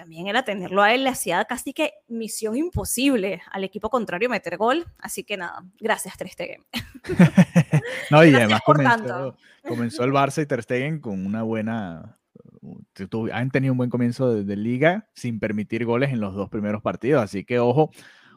también 0.00 0.28
era 0.28 0.42
tenerlo 0.42 0.80
a 0.80 0.94
él, 0.94 1.04
le 1.04 1.10
hacía 1.10 1.44
casi 1.44 1.74
que 1.74 1.92
misión 2.08 2.56
imposible 2.56 3.42
al 3.52 3.64
equipo 3.64 3.90
contrario 3.90 4.30
meter 4.30 4.56
gol. 4.56 4.86
Así 4.98 5.24
que 5.24 5.36
nada, 5.36 5.62
gracias 5.78 6.16
Ter 6.16 6.28
Stegen. 6.30 6.64
no, 8.10 8.24
y 8.24 8.34
además 8.34 8.62
comenzó, 8.64 9.36
comenzó, 9.68 10.04
el 10.04 10.12
Barça 10.12 10.42
y 10.42 10.46
Ter 10.46 10.62
Stegen 10.62 11.00
con 11.00 11.26
una 11.26 11.42
buena... 11.42 12.16
Han 13.34 13.50
tenido 13.50 13.74
un 13.74 13.78
buen 13.78 13.90
comienzo 13.90 14.42
de, 14.42 14.56
liga 14.56 15.06
sin 15.12 15.38
permitir 15.38 15.84
goles 15.84 16.10
en 16.10 16.20
los 16.20 16.34
dos 16.34 16.48
primeros 16.48 16.80
partidos, 16.80 17.22
así 17.22 17.44
que 17.44 17.58
ojo, 17.58 17.90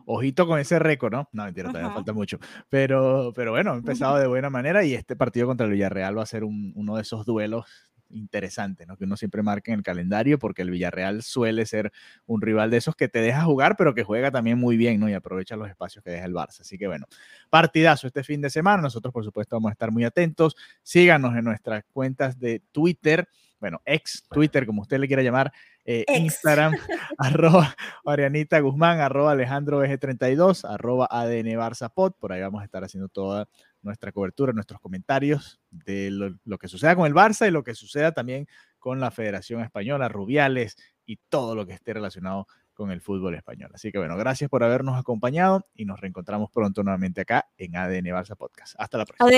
ojito 0.06 0.46
con 0.46 0.60
ese 0.60 0.80
récord, 0.80 1.14
¿no? 1.14 1.30
No, 1.32 1.46
mentira, 1.46 1.70
todavía 1.70 1.94
falta 1.94 2.12
mucho. 2.12 2.40
Pero, 2.68 3.32
pero 3.34 3.52
bueno, 3.52 3.72
ha 3.72 3.76
empezado 3.76 4.18
de 4.20 4.28
buena 4.28 4.50
manera 4.50 4.84
y 4.84 4.96
este 4.96 5.16
partido 5.16 5.48
contra 5.48 5.66
el 5.66 5.72
Villarreal 5.72 6.18
va 6.18 6.24
a 6.24 6.26
ser 6.26 6.44
uno 6.44 6.96
de 6.96 7.02
esos 7.02 7.26
duelos 7.26 7.66
interesante, 8.14 8.86
¿no? 8.86 8.98
Que 8.98 9.06
uno 9.06 9.18
siempre 9.18 9.44
marque 9.44 9.72
en 9.72 9.80
el 9.80 9.84
calendario 9.84 10.40
porque 10.40 10.62
el 10.62 10.72
Villarreal 10.72 11.24
suele 11.24 11.66
ser 11.66 11.92
un 12.26 12.42
rival 12.42 12.70
de 12.72 12.78
esos 12.78 12.96
que 12.96 13.08
te 13.08 13.20
deja 13.20 13.44
jugar, 13.44 13.76
pero 13.78 13.94
que 13.94 14.04
juega 14.04 14.32
también 14.32 14.58
muy 14.58 14.78
bien, 14.78 15.00
¿no? 15.00 15.10
Y 15.10 15.14
aprovecha 15.14 15.56
los 15.56 15.70
espacios 15.70 16.04
que 16.04 16.12
deja 16.12 16.26
el 16.26 16.34
Barça. 16.34 16.62
Así 16.62 16.78
que 16.78 16.88
bueno, 16.88 17.08
partidazo 17.50 18.08
este 18.08 18.24
fin 18.24 18.42
de 18.42 18.50
semana. 18.50 18.82
Nosotros, 18.82 19.14
por 19.14 19.24
supuesto, 19.24 19.56
vamos 19.56 19.70
a 19.70 19.74
estar 19.74 19.92
muy 19.92 20.04
atentos. 20.04 20.56
Síganos 20.82 21.36
en 21.36 21.44
nuestras 21.44 21.84
cuentas 21.92 22.40
de 22.40 22.62
Twitter, 22.72 23.28
bueno, 23.60 23.82
ex 23.86 24.28
Twitter, 24.30 24.66
como 24.66 24.82
usted 24.82 25.00
le 25.00 25.08
quiera 25.08 25.24
llamar, 25.24 25.54
eh, 25.86 26.04
Instagram, 26.08 26.74
arroba 27.18 27.74
Marianita 28.04 28.60
Guzmán, 28.60 29.00
arroba 29.00 29.32
Alejandro 29.32 29.82
BG32, 29.82 30.70
arroba 30.70 31.08
ADN 31.10 31.58
Barça 31.58 31.90
Pod. 31.90 32.12
Por 32.20 32.34
ahí 32.34 32.42
vamos 32.42 32.62
a 32.62 32.66
estar 32.66 32.84
haciendo 32.84 33.08
toda 33.08 33.48
nuestra 33.84 34.12
cobertura, 34.12 34.54
nuestros 34.54 34.80
comentarios 34.80 35.62
de 35.70 36.10
lo, 36.12 36.58
que 36.58 36.68
suceda 36.68 36.96
con 36.96 37.06
el 37.06 37.14
Barça 37.14 37.48
y 37.48 37.52
lo 37.52 37.64
que 37.64 37.76
suceda 37.76 38.12
también 38.12 38.48
con 38.80 39.00
la 39.00 39.12
Federación 39.12 39.62
Española, 39.62 40.10
Rubiales 40.10 40.76
y 41.06 41.18
todo 41.30 41.56
lo 41.56 41.66
que 41.66 41.74
esté 41.74 41.94
relacionado 41.94 42.48
con 42.74 42.92
el 42.92 43.02
fútbol 43.02 43.36
español. 43.36 43.72
Así 43.74 43.92
que 43.92 44.00
bueno, 44.00 44.18
gracias 44.18 44.50
por 44.50 44.64
habernos 44.64 44.98
acompañado 44.98 45.68
y 45.76 45.86
nos 45.86 46.00
reencontramos 46.00 46.50
pronto 46.52 46.84
nuevamente 46.84 47.22
acá 47.22 47.50
en 47.58 47.76
ADN 47.76 48.06
Barça 48.06 48.36
Podcast. 48.36 48.76
Hasta 48.78 48.98
la 48.98 49.06
próxima. 49.06 49.30